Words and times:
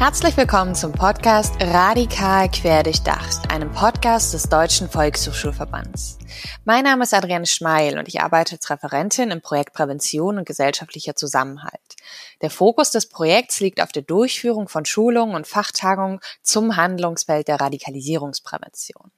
Herzlich 0.00 0.34
willkommen 0.38 0.74
zum 0.74 0.92
Podcast 0.92 1.56
Radikal 1.60 2.48
Querdurchdacht, 2.48 3.50
einem 3.52 3.70
Podcast 3.70 4.32
des 4.32 4.48
Deutschen 4.48 4.88
Volkshochschulverbands. 4.88 6.16
Mein 6.64 6.84
Name 6.84 7.02
ist 7.02 7.12
Adrienne 7.12 7.44
Schmeil 7.44 7.98
und 7.98 8.08
ich 8.08 8.22
arbeite 8.22 8.54
als 8.54 8.70
Referentin 8.70 9.30
im 9.30 9.42
Projekt 9.42 9.74
Prävention 9.74 10.38
und 10.38 10.46
gesellschaftlicher 10.46 11.16
Zusammenhalt. 11.16 11.96
Der 12.40 12.48
Fokus 12.48 12.92
des 12.92 13.10
Projekts 13.10 13.60
liegt 13.60 13.82
auf 13.82 13.92
der 13.92 14.00
Durchführung 14.00 14.68
von 14.68 14.86
Schulungen 14.86 15.34
und 15.34 15.46
Fachtagungen 15.46 16.20
zum 16.42 16.76
Handlungsfeld 16.76 17.48
der 17.48 17.60
Radikalisierungsprävention. 17.60 19.12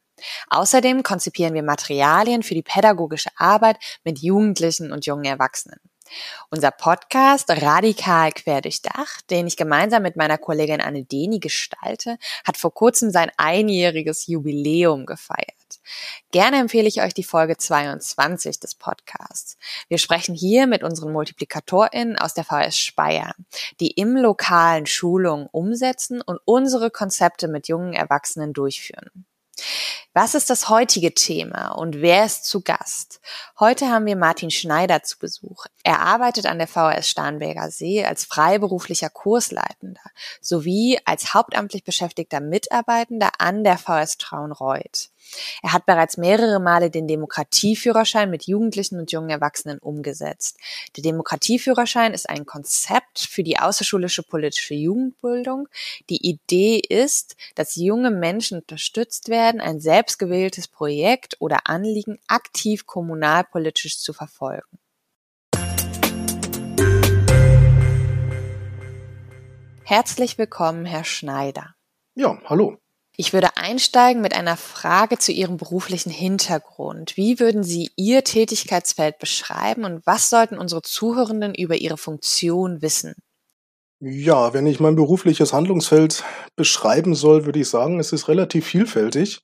Außerdem 0.50 1.04
konzipieren 1.04 1.54
wir 1.54 1.62
Materialien 1.62 2.42
für 2.42 2.54
die 2.54 2.64
pädagogische 2.64 3.30
Arbeit 3.36 3.78
mit 4.02 4.18
Jugendlichen 4.18 4.90
und 4.90 5.06
jungen 5.06 5.26
Erwachsenen. 5.26 5.78
Unser 6.50 6.70
Podcast 6.70 7.50
Radikal 7.50 8.32
Querdurchdacht, 8.32 9.30
den 9.30 9.46
ich 9.46 9.56
gemeinsam 9.56 10.02
mit 10.02 10.16
meiner 10.16 10.38
Kollegin 10.38 10.80
Anne 10.80 11.04
Deni 11.04 11.38
gestalte, 11.38 12.18
hat 12.44 12.56
vor 12.56 12.72
kurzem 12.74 13.10
sein 13.10 13.30
einjähriges 13.36 14.26
Jubiläum 14.26 15.06
gefeiert. 15.06 15.54
Gerne 16.30 16.58
empfehle 16.58 16.88
ich 16.88 17.02
euch 17.02 17.14
die 17.14 17.24
Folge 17.24 17.56
22 17.56 18.60
des 18.60 18.74
Podcasts. 18.74 19.56
Wir 19.88 19.98
sprechen 19.98 20.34
hier 20.34 20.66
mit 20.66 20.82
unseren 20.82 21.12
MultiplikatorInnen 21.12 22.18
aus 22.18 22.34
der 22.34 22.44
VS 22.44 22.78
Speyer, 22.78 23.34
die 23.80 23.92
im 23.92 24.16
lokalen 24.16 24.86
Schulungen 24.86 25.48
umsetzen 25.50 26.20
und 26.20 26.40
unsere 26.44 26.90
Konzepte 26.90 27.48
mit 27.48 27.68
jungen 27.68 27.92
Erwachsenen 27.92 28.52
durchführen. 28.52 29.26
Was 30.14 30.34
ist 30.34 30.50
das 30.50 30.68
heutige 30.68 31.14
Thema 31.14 31.70
und 31.70 32.02
wer 32.02 32.26
ist 32.26 32.44
zu 32.44 32.60
Gast? 32.60 33.20
Heute 33.58 33.88
haben 33.88 34.04
wir 34.04 34.16
Martin 34.16 34.50
Schneider 34.50 35.02
zu 35.02 35.18
Besuch. 35.18 35.66
Er 35.84 36.00
arbeitet 36.00 36.44
an 36.44 36.58
der 36.58 36.68
VHS 36.68 37.08
Starnberger 37.08 37.70
See 37.70 38.04
als 38.04 38.24
freiberuflicher 38.24 39.08
Kursleitender 39.08 40.02
sowie 40.42 40.98
als 41.06 41.32
hauptamtlich 41.32 41.84
beschäftigter 41.84 42.40
Mitarbeitender 42.40 43.30
an 43.38 43.64
der 43.64 43.78
VHS 43.78 44.18
Traunreuth. 44.18 45.11
Er 45.62 45.72
hat 45.72 45.86
bereits 45.86 46.16
mehrere 46.16 46.60
Male 46.60 46.90
den 46.90 47.08
Demokratieführerschein 47.08 48.30
mit 48.30 48.46
Jugendlichen 48.46 48.98
und 48.98 49.12
jungen 49.12 49.30
Erwachsenen 49.30 49.78
umgesetzt. 49.78 50.58
Der 50.96 51.02
Demokratieführerschein 51.02 52.14
ist 52.14 52.28
ein 52.28 52.46
Konzept 52.46 53.20
für 53.20 53.42
die 53.42 53.58
außerschulische 53.58 54.22
politische 54.22 54.74
Jugendbildung. 54.74 55.68
Die 56.10 56.26
Idee 56.28 56.78
ist, 56.78 57.36
dass 57.54 57.76
junge 57.76 58.10
Menschen 58.10 58.58
unterstützt 58.58 59.28
werden, 59.28 59.60
ein 59.60 59.80
selbstgewähltes 59.80 60.68
Projekt 60.68 61.36
oder 61.40 61.60
Anliegen 61.66 62.18
aktiv 62.26 62.86
kommunalpolitisch 62.86 63.98
zu 63.98 64.12
verfolgen. 64.12 64.78
Herzlich 69.84 70.38
willkommen, 70.38 70.86
Herr 70.86 71.04
Schneider. 71.04 71.74
Ja, 72.14 72.40
hallo. 72.46 72.81
Ich 73.16 73.34
würde 73.34 73.56
einsteigen 73.56 74.22
mit 74.22 74.34
einer 74.34 74.56
Frage 74.56 75.18
zu 75.18 75.32
Ihrem 75.32 75.58
beruflichen 75.58 76.10
Hintergrund. 76.10 77.16
Wie 77.16 77.38
würden 77.38 77.62
Sie 77.62 77.90
Ihr 77.96 78.24
Tätigkeitsfeld 78.24 79.18
beschreiben 79.18 79.84
und 79.84 80.06
was 80.06 80.30
sollten 80.30 80.56
unsere 80.56 80.80
Zuhörenden 80.82 81.54
über 81.54 81.76
Ihre 81.76 81.98
Funktion 81.98 82.80
wissen? 82.80 83.14
Ja, 84.00 84.52
wenn 84.52 84.66
ich 84.66 84.80
mein 84.80 84.96
berufliches 84.96 85.52
Handlungsfeld 85.52 86.24
beschreiben 86.56 87.14
soll, 87.14 87.44
würde 87.44 87.60
ich 87.60 87.68
sagen, 87.68 88.00
es 88.00 88.12
ist 88.12 88.28
relativ 88.28 88.66
vielfältig. 88.66 89.42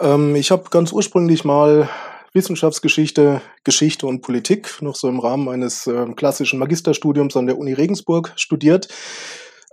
Ähm, 0.00 0.34
ich 0.36 0.50
habe 0.50 0.70
ganz 0.70 0.92
ursprünglich 0.92 1.44
mal 1.44 1.90
Wissenschaftsgeschichte, 2.32 3.42
Geschichte 3.64 4.06
und 4.06 4.22
Politik 4.22 4.80
noch 4.80 4.94
so 4.94 5.08
im 5.08 5.20
Rahmen 5.20 5.48
eines 5.48 5.86
äh, 5.86 6.06
klassischen 6.16 6.58
Magisterstudiums 6.58 7.36
an 7.36 7.46
der 7.46 7.58
Uni 7.58 7.74
Regensburg 7.74 8.32
studiert 8.36 8.88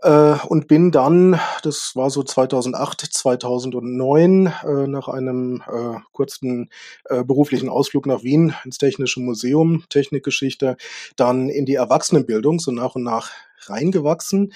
äh, 0.02 0.36
und 0.48 0.68
bin 0.68 0.92
dann, 0.92 1.40
das 1.64 1.96
war 1.96 2.10
so 2.10 2.24
2008, 2.24 3.02
2009, 3.02 4.48
äh, 4.48 4.88
nach 4.88 5.08
einem 5.08 5.64
äh, 5.68 6.00
kurzen 6.12 6.70
äh, 7.06 7.24
beruflichen 7.24 7.70
Ausflug 7.70 8.06
nach 8.06 8.24
Wien 8.24 8.54
ins 8.66 8.78
Technische 8.78 9.20
Museum, 9.20 9.84
Technikgeschichte, 9.90 10.78
dann 11.16 11.50
in 11.50 11.66
die 11.66 11.76
Erwachsenenbildung 11.76 12.60
so 12.60 12.72
nach 12.72 12.96
und 12.96 13.04
nach 13.04 13.32
reingewachsen. 13.68 14.54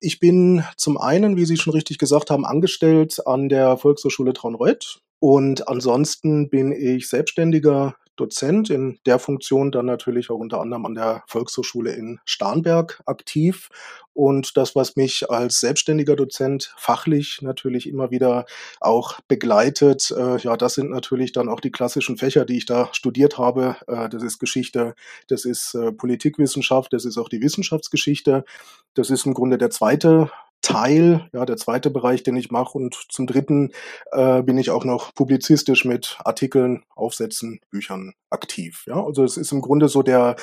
Ich 0.00 0.18
bin 0.18 0.64
zum 0.76 0.98
einen, 0.98 1.36
wie 1.36 1.44
Sie 1.44 1.56
schon 1.56 1.72
richtig 1.72 1.98
gesagt 1.98 2.30
haben, 2.30 2.46
angestellt 2.46 3.26
an 3.26 3.48
der 3.48 3.76
Volkshochschule 3.76 4.32
Traunreuth 4.32 5.00
und 5.18 5.68
ansonsten 5.68 6.48
bin 6.50 6.72
ich 6.72 7.08
selbstständiger 7.08 7.96
Dozent 8.16 8.70
in 8.70 8.98
der 9.06 9.18
Funktion 9.18 9.70
dann 9.70 9.86
natürlich 9.86 10.30
auch 10.30 10.38
unter 10.38 10.60
anderem 10.60 10.86
an 10.86 10.94
der 10.94 11.22
Volkshochschule 11.26 11.92
in 11.92 12.18
Starnberg 12.24 13.02
aktiv. 13.06 13.68
Und 14.14 14.56
das, 14.56 14.74
was 14.74 14.96
mich 14.96 15.30
als 15.30 15.60
selbstständiger 15.60 16.16
Dozent 16.16 16.74
fachlich 16.78 17.42
natürlich 17.42 17.86
immer 17.86 18.10
wieder 18.10 18.46
auch 18.80 19.20
begleitet, 19.28 20.10
äh, 20.16 20.38
ja, 20.38 20.56
das 20.56 20.74
sind 20.74 20.90
natürlich 20.90 21.32
dann 21.32 21.50
auch 21.50 21.60
die 21.60 21.70
klassischen 21.70 22.16
Fächer, 22.16 22.46
die 22.46 22.56
ich 22.56 22.64
da 22.64 22.88
studiert 22.92 23.36
habe. 23.36 23.76
Äh, 23.86 24.08
das 24.08 24.22
ist 24.22 24.38
Geschichte, 24.38 24.94
das 25.28 25.44
ist 25.44 25.74
äh, 25.74 25.92
Politikwissenschaft, 25.92 26.94
das 26.94 27.04
ist 27.04 27.18
auch 27.18 27.28
die 27.28 27.42
Wissenschaftsgeschichte. 27.42 28.46
Das 28.94 29.10
ist 29.10 29.26
im 29.26 29.34
Grunde 29.34 29.58
der 29.58 29.68
zweite 29.68 30.30
Teil, 30.62 31.28
ja, 31.32 31.46
der 31.46 31.56
zweite 31.56 31.90
Bereich, 31.90 32.22
den 32.22 32.36
ich 32.36 32.50
mache. 32.50 32.76
Und 32.76 32.94
zum 33.08 33.26
dritten 33.26 33.72
äh, 34.12 34.42
bin 34.42 34.58
ich 34.58 34.70
auch 34.70 34.84
noch 34.84 35.14
publizistisch 35.14 35.84
mit 35.84 36.18
Artikeln, 36.24 36.82
Aufsätzen, 36.94 37.60
Büchern 37.70 38.14
aktiv. 38.30 38.84
Ja, 38.86 39.04
also 39.04 39.22
es 39.22 39.36
ist 39.36 39.52
im 39.52 39.60
Grunde 39.60 39.88
so 39.88 40.02
der 40.02 40.36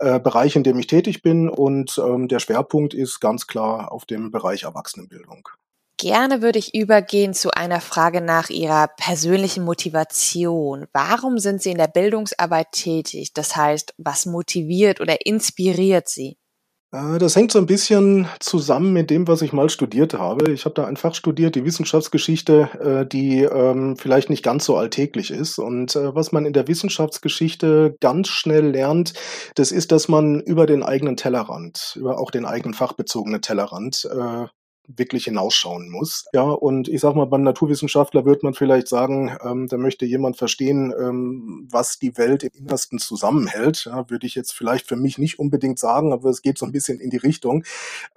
äh, 0.00 0.18
Bereich, 0.18 0.56
in 0.56 0.62
dem 0.62 0.78
ich 0.78 0.86
tätig 0.86 1.22
bin. 1.22 1.48
Und 1.48 1.98
ähm, 1.98 2.28
der 2.28 2.38
Schwerpunkt 2.38 2.94
ist 2.94 3.20
ganz 3.20 3.46
klar 3.46 3.92
auf 3.92 4.06
dem 4.06 4.30
Bereich 4.30 4.62
Erwachsenenbildung. 4.62 5.48
Gerne 5.98 6.42
würde 6.42 6.58
ich 6.58 6.74
übergehen 6.74 7.32
zu 7.32 7.52
einer 7.52 7.80
Frage 7.80 8.20
nach 8.20 8.50
Ihrer 8.50 8.88
persönlichen 8.98 9.64
Motivation. 9.64 10.86
Warum 10.92 11.38
sind 11.38 11.62
Sie 11.62 11.70
in 11.70 11.78
der 11.78 11.88
Bildungsarbeit 11.88 12.72
tätig? 12.72 13.32
Das 13.32 13.56
heißt, 13.56 13.94
was 13.96 14.26
motiviert 14.26 15.00
oder 15.00 15.24
inspiriert 15.24 16.10
Sie? 16.10 16.36
Äh, 16.92 17.18
das 17.18 17.36
hängt 17.36 17.52
so 17.52 17.58
ein 17.58 17.66
bisschen 17.66 18.26
zusammen 18.40 18.92
mit 18.92 19.10
dem, 19.10 19.28
was 19.28 19.42
ich 19.42 19.52
mal 19.52 19.68
studiert 19.70 20.14
habe. 20.14 20.52
Ich 20.52 20.64
habe 20.64 20.74
da 20.74 20.86
ein 20.86 20.96
Fach 20.96 21.14
studiert, 21.14 21.54
die 21.54 21.64
Wissenschaftsgeschichte, 21.64 23.02
äh, 23.04 23.06
die 23.06 23.42
ähm, 23.42 23.96
vielleicht 23.96 24.30
nicht 24.30 24.42
ganz 24.42 24.64
so 24.64 24.76
alltäglich 24.76 25.30
ist. 25.30 25.58
Und 25.58 25.96
äh, 25.96 26.14
was 26.14 26.32
man 26.32 26.46
in 26.46 26.52
der 26.52 26.68
Wissenschaftsgeschichte 26.68 27.96
ganz 28.00 28.28
schnell 28.28 28.66
lernt, 28.68 29.14
das 29.54 29.72
ist, 29.72 29.92
dass 29.92 30.08
man 30.08 30.40
über 30.40 30.66
den 30.66 30.82
eigenen 30.82 31.16
Tellerrand, 31.16 31.96
über 31.96 32.18
auch 32.18 32.30
den 32.30 32.44
eigenen 32.44 32.74
fachbezogenen 32.74 33.42
Tellerrand 33.42 34.08
wirklich 34.88 35.24
hinausschauen 35.24 35.90
muss. 35.90 36.26
Ja, 36.32 36.42
und 36.42 36.88
ich 36.88 37.00
sag 37.00 37.14
mal, 37.14 37.26
beim 37.26 37.42
Naturwissenschaftler 37.42 38.24
wird 38.24 38.42
man 38.42 38.54
vielleicht 38.54 38.88
sagen, 38.88 39.36
ähm, 39.44 39.68
da 39.68 39.76
möchte 39.76 40.06
jemand 40.06 40.36
verstehen, 40.36 40.92
ähm, 40.98 41.68
was 41.70 41.98
die 41.98 42.16
Welt 42.16 42.42
im 42.44 42.50
Innersten 42.54 42.98
zusammenhält. 42.98 43.84
Ja, 43.86 44.08
würde 44.10 44.26
ich 44.26 44.34
jetzt 44.34 44.52
vielleicht 44.52 44.86
für 44.86 44.96
mich 44.96 45.18
nicht 45.18 45.38
unbedingt 45.38 45.78
sagen, 45.78 46.12
aber 46.12 46.30
es 46.30 46.42
geht 46.42 46.58
so 46.58 46.66
ein 46.66 46.72
bisschen 46.72 47.00
in 47.00 47.10
die 47.10 47.16
Richtung. 47.16 47.64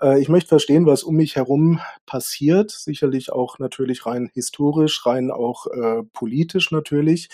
Äh, 0.01 0.19
ich 0.21 0.29
möchte 0.29 0.49
verstehen, 0.49 0.85
was 0.85 1.03
um 1.03 1.15
mich 1.15 1.35
herum 1.35 1.79
passiert, 2.05 2.71
sicherlich 2.71 3.31
auch 3.31 3.59
natürlich 3.59 4.05
rein 4.05 4.29
historisch, 4.33 5.05
rein 5.05 5.31
auch 5.31 5.67
äh, 5.67 6.03
politisch 6.13 6.71
natürlich. 6.71 7.29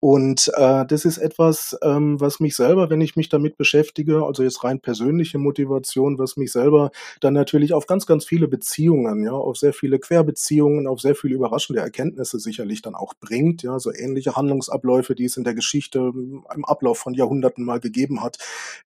Und 0.00 0.50
äh, 0.56 0.86
das 0.86 1.04
ist 1.04 1.18
etwas, 1.18 1.78
ähm, 1.82 2.18
was 2.18 2.40
mich 2.40 2.56
selber, 2.56 2.88
wenn 2.88 3.02
ich 3.02 3.16
mich 3.16 3.28
damit 3.28 3.58
beschäftige, 3.58 4.24
also 4.24 4.42
jetzt 4.42 4.64
rein 4.64 4.80
persönliche 4.80 5.36
Motivation, 5.36 6.18
was 6.18 6.38
mich 6.38 6.52
selber 6.52 6.90
dann 7.20 7.34
natürlich 7.34 7.74
auf 7.74 7.86
ganz, 7.86 8.06
ganz 8.06 8.24
viele 8.24 8.48
Beziehungen, 8.48 9.22
ja, 9.24 9.32
auf 9.32 9.58
sehr 9.58 9.74
viele 9.74 9.98
Querbeziehungen, 9.98 10.86
auf 10.86 11.02
sehr 11.02 11.14
viele 11.14 11.34
überraschende 11.34 11.82
Erkenntnisse 11.82 12.40
sicherlich 12.40 12.80
dann 12.80 12.94
auch 12.94 13.12
bringt, 13.20 13.62
ja, 13.62 13.78
so 13.78 13.92
ähnliche 13.92 14.36
Handlungsabläufe, 14.36 15.14
die 15.14 15.26
es 15.26 15.36
in 15.36 15.44
der 15.44 15.54
Geschichte 15.54 15.98
ähm, 15.98 16.44
im 16.54 16.64
Ablauf 16.64 16.98
von 16.98 17.12
Jahrhunderten 17.12 17.62
mal 17.62 17.78
gegeben 17.78 18.22
hat. 18.22 18.38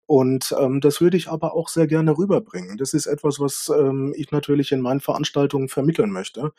Und 0.06 0.52
ähm, 0.58 0.80
das 0.80 1.00
würde 1.00 1.16
ich 1.16 1.28
aber 1.28 1.54
auch 1.54 1.68
sehr 1.68 1.86
gerne 1.86 2.18
rüberbringen. 2.18 2.76
Das 2.76 2.92
ist 2.92 3.06
etwas, 3.06 3.38
was 3.38 3.70
ähm, 3.72 4.12
ich 4.16 4.32
natürlich 4.32 4.72
in 4.72 4.80
meinen 4.80 5.00
Veranstaltungen 5.00 5.68
vermitteln 5.68 6.10
möchte 6.10 6.50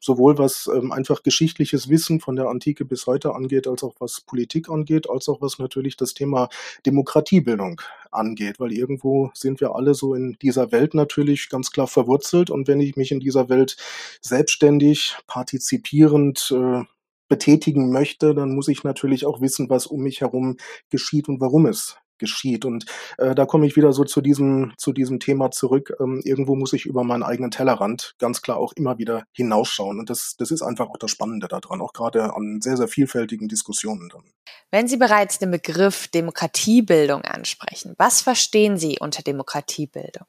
sowohl 0.00 0.38
was 0.38 0.70
ähm, 0.72 0.92
einfach 0.92 1.22
geschichtliches 1.22 1.88
Wissen 1.88 2.20
von 2.20 2.36
der 2.36 2.48
Antike 2.48 2.84
bis 2.84 3.06
heute 3.06 3.34
angeht, 3.34 3.66
als 3.66 3.82
auch 3.82 3.94
was 4.00 4.20
Politik 4.20 4.68
angeht, 4.70 5.08
als 5.08 5.28
auch 5.28 5.40
was 5.40 5.58
natürlich 5.58 5.96
das 5.96 6.14
Thema 6.14 6.48
Demokratiebildung 6.86 7.80
angeht, 8.10 8.60
weil 8.60 8.72
irgendwo 8.72 9.30
sind 9.34 9.60
wir 9.60 9.74
alle 9.74 9.94
so 9.94 10.14
in 10.14 10.36
dieser 10.40 10.72
Welt 10.72 10.94
natürlich 10.94 11.48
ganz 11.48 11.70
klar 11.70 11.86
verwurzelt. 11.86 12.50
Und 12.50 12.68
wenn 12.68 12.80
ich 12.80 12.96
mich 12.96 13.12
in 13.12 13.20
dieser 13.20 13.48
Welt 13.48 13.76
selbstständig, 14.20 15.16
partizipierend 15.26 16.54
äh, 16.56 16.84
betätigen 17.28 17.92
möchte, 17.92 18.34
dann 18.34 18.54
muss 18.54 18.68
ich 18.68 18.84
natürlich 18.84 19.26
auch 19.26 19.40
wissen, 19.40 19.68
was 19.70 19.86
um 19.86 20.00
mich 20.00 20.20
herum 20.20 20.56
geschieht 20.90 21.28
und 21.28 21.40
warum 21.40 21.66
es 21.66 21.96
geschieht. 22.18 22.64
Und 22.64 22.86
äh, 23.18 23.34
da 23.34 23.46
komme 23.46 23.66
ich 23.66 23.76
wieder 23.76 23.92
so 23.92 24.04
zu 24.04 24.20
diesem, 24.20 24.72
zu 24.76 24.92
diesem 24.92 25.20
Thema 25.20 25.50
zurück. 25.50 25.92
Ähm, 26.00 26.20
irgendwo 26.24 26.56
muss 26.56 26.72
ich 26.72 26.86
über 26.86 27.04
meinen 27.04 27.22
eigenen 27.22 27.50
Tellerrand 27.50 28.14
ganz 28.18 28.42
klar 28.42 28.58
auch 28.58 28.72
immer 28.74 28.98
wieder 28.98 29.24
hinausschauen. 29.32 29.98
Und 29.98 30.10
das, 30.10 30.36
das 30.38 30.50
ist 30.50 30.62
einfach 30.62 30.88
auch 30.88 30.98
das 30.98 31.10
Spannende 31.10 31.48
daran, 31.48 31.80
auch 31.80 31.92
gerade 31.92 32.34
an 32.34 32.60
sehr, 32.60 32.76
sehr 32.76 32.88
vielfältigen 32.88 33.48
Diskussionen 33.48 34.08
dann. 34.08 34.24
Wenn 34.70 34.88
Sie 34.88 34.96
bereits 34.96 35.38
den 35.38 35.50
Begriff 35.50 36.08
Demokratiebildung 36.08 37.22
ansprechen, 37.22 37.94
was 37.96 38.20
verstehen 38.20 38.76
Sie 38.76 38.98
unter 39.00 39.22
Demokratiebildung? 39.22 40.26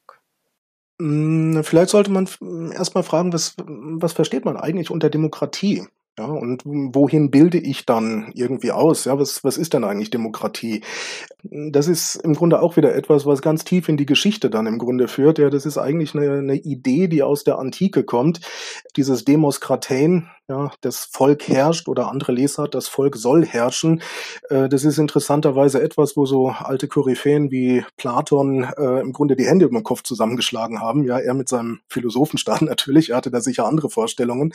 Hm, 1.00 1.62
vielleicht 1.64 1.90
sollte 1.90 2.10
man 2.10 2.28
erst 2.72 2.94
mal 2.94 3.02
fragen, 3.02 3.32
was 3.32 3.54
was 3.58 4.12
versteht 4.12 4.44
man 4.44 4.56
eigentlich 4.56 4.90
unter 4.90 5.08
Demokratie? 5.08 5.86
Ja, 6.18 6.24
und 6.26 6.62
wohin 6.66 7.30
bilde 7.30 7.58
ich 7.58 7.86
dann 7.86 8.32
irgendwie 8.34 8.72
aus? 8.72 9.04
Ja, 9.04 9.18
was 9.18 9.44
was 9.44 9.56
ist 9.56 9.72
denn 9.74 9.84
eigentlich 9.84 10.10
Demokratie? 10.10 10.82
Das 11.44 11.86
ist 11.88 12.16
im 12.16 12.34
Grunde 12.34 12.60
auch 12.62 12.76
wieder 12.76 12.94
etwas, 12.94 13.26
was 13.26 13.42
ganz 13.42 13.64
tief 13.64 13.88
in 13.88 13.96
die 13.96 14.06
Geschichte 14.06 14.50
dann 14.50 14.66
im 14.66 14.78
Grunde 14.78 15.08
führt. 15.08 15.38
Ja, 15.38 15.50
das 15.50 15.66
ist 15.66 15.78
eigentlich 15.78 16.14
eine 16.14 16.42
'ne 16.42 16.56
Idee, 16.56 17.06
die 17.08 17.22
aus 17.22 17.44
der 17.44 17.58
Antike 17.58 18.02
kommt. 18.04 18.40
Dieses 18.96 19.24
Demos 19.24 19.60
kratein, 19.60 20.28
ja, 20.50 20.72
das 20.80 21.04
Volk 21.04 21.46
herrscht 21.46 21.86
oder 21.86 22.10
andere 22.10 22.32
Lesart, 22.32 22.74
das 22.74 22.88
Volk 22.88 23.16
soll 23.16 23.46
herrschen. 23.46 24.02
Äh, 24.48 24.68
das 24.68 24.84
ist 24.84 24.98
interessanterweise 24.98 25.80
etwas, 25.80 26.16
wo 26.16 26.26
so 26.26 26.48
alte 26.48 26.88
Koryphäen 26.88 27.52
wie 27.52 27.84
Platon 27.96 28.64
äh, 28.64 29.00
im 29.00 29.12
Grunde 29.12 29.36
die 29.36 29.46
Hände 29.46 29.66
über 29.66 29.78
den 29.78 29.84
Kopf 29.84 30.02
zusammengeschlagen 30.02 30.80
haben. 30.80 31.04
Ja, 31.04 31.20
er 31.20 31.34
mit 31.34 31.48
seinem 31.48 31.78
Philosophenstaat 31.86 32.62
natürlich, 32.62 33.10
er 33.10 33.18
hatte 33.18 33.30
da 33.30 33.40
sicher 33.40 33.64
andere 33.64 33.90
Vorstellungen. 33.90 34.52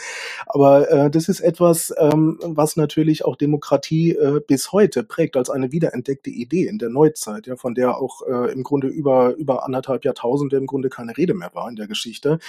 Aber 0.47 0.91
äh, 0.91 1.09
das 1.09 1.29
ist 1.29 1.39
etwas, 1.39 1.93
ähm, 1.97 2.39
was 2.41 2.75
natürlich 2.75 3.23
auch 3.23 3.37
Demokratie 3.37 4.11
äh, 4.11 4.41
bis 4.45 4.73
heute 4.73 5.03
prägt 5.03 5.37
als 5.37 5.49
eine 5.49 5.71
wiederentdeckte 5.71 6.29
Idee 6.29 6.67
in 6.67 6.77
der 6.77 6.89
Neuzeit, 6.89 7.47
ja, 7.47 7.55
von 7.55 7.73
der 7.73 7.97
auch 7.97 8.21
äh, 8.27 8.51
im 8.51 8.63
Grunde 8.63 8.87
über, 8.87 9.33
über 9.35 9.63
anderthalb 9.63 10.03
Jahrtausende 10.03 10.57
im 10.57 10.67
Grunde 10.67 10.89
keine 10.89 11.15
Rede 11.15 11.33
mehr 11.33 11.51
war 11.53 11.69
in 11.69 11.77
der 11.77 11.87
Geschichte. 11.87 12.39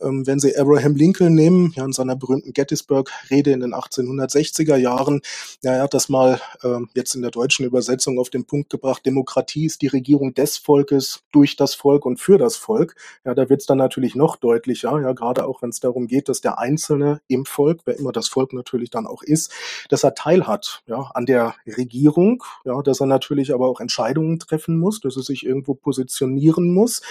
Ähm, 0.00 0.26
wenn 0.26 0.40
Sie 0.40 0.56
Abraham 0.56 0.96
Lincoln 0.96 1.34
nehmen, 1.34 1.74
ja, 1.76 1.84
in 1.84 1.92
seiner 1.92 2.16
berühmten 2.16 2.54
Gettysburg-Rede 2.86 3.52
in 3.52 3.60
den 3.60 3.74
1860er 3.74 4.76
Jahren, 4.76 5.20
ja, 5.62 5.74
er 5.74 5.82
hat 5.82 5.94
das 5.94 6.08
mal 6.08 6.40
äh, 6.62 6.78
jetzt 6.94 7.14
in 7.14 7.22
der 7.22 7.30
deutschen 7.30 7.64
Übersetzung 7.64 8.18
auf 8.18 8.30
den 8.30 8.44
Punkt 8.44 8.70
gebracht, 8.70 9.04
Demokratie 9.04 9.66
ist 9.66 9.82
die 9.82 9.88
Regierung 9.88 10.34
des 10.34 10.56
Volkes, 10.56 11.22
durch 11.32 11.56
das 11.56 11.74
Volk 11.74 12.06
und 12.06 12.18
für 12.18 12.38
das 12.38 12.56
Volk. 12.56 12.94
Ja, 13.24 13.34
da 13.34 13.48
wird 13.48 13.60
es 13.60 13.66
dann 13.66 13.78
natürlich 13.78 14.14
noch 14.14 14.36
deutlicher, 14.36 15.00
ja, 15.00 15.12
gerade 15.12 15.46
auch 15.46 15.62
wenn 15.62 15.70
es 15.70 15.80
darum 15.80 16.06
geht, 16.06 16.28
dass 16.28 16.40
der 16.40 16.58
Einzelne 16.58 17.20
im 17.28 17.44
Volk, 17.44 17.80
wer 17.84 17.98
immer 17.98 18.12
das 18.12 18.28
Volk 18.28 18.52
natürlich 18.52 18.90
dann 18.90 19.06
auch 19.06 19.22
ist, 19.22 19.52
dass 19.88 20.04
er 20.04 20.14
Teil 20.14 20.46
hat 20.46 20.82
ja, 20.86 21.10
an 21.14 21.26
der 21.26 21.54
Regierung, 21.66 22.42
ja, 22.64 22.80
dass 22.82 23.00
er 23.00 23.06
natürlich 23.06 23.52
aber 23.52 23.68
auch 23.68 23.80
Entscheidungen 23.80 24.38
treffen 24.38 24.78
muss, 24.78 25.00
dass 25.00 25.16
er 25.16 25.22
sich 25.22 25.44
irgendwo 25.44 25.74
positionieren 25.74 26.72
muss. 26.72 27.02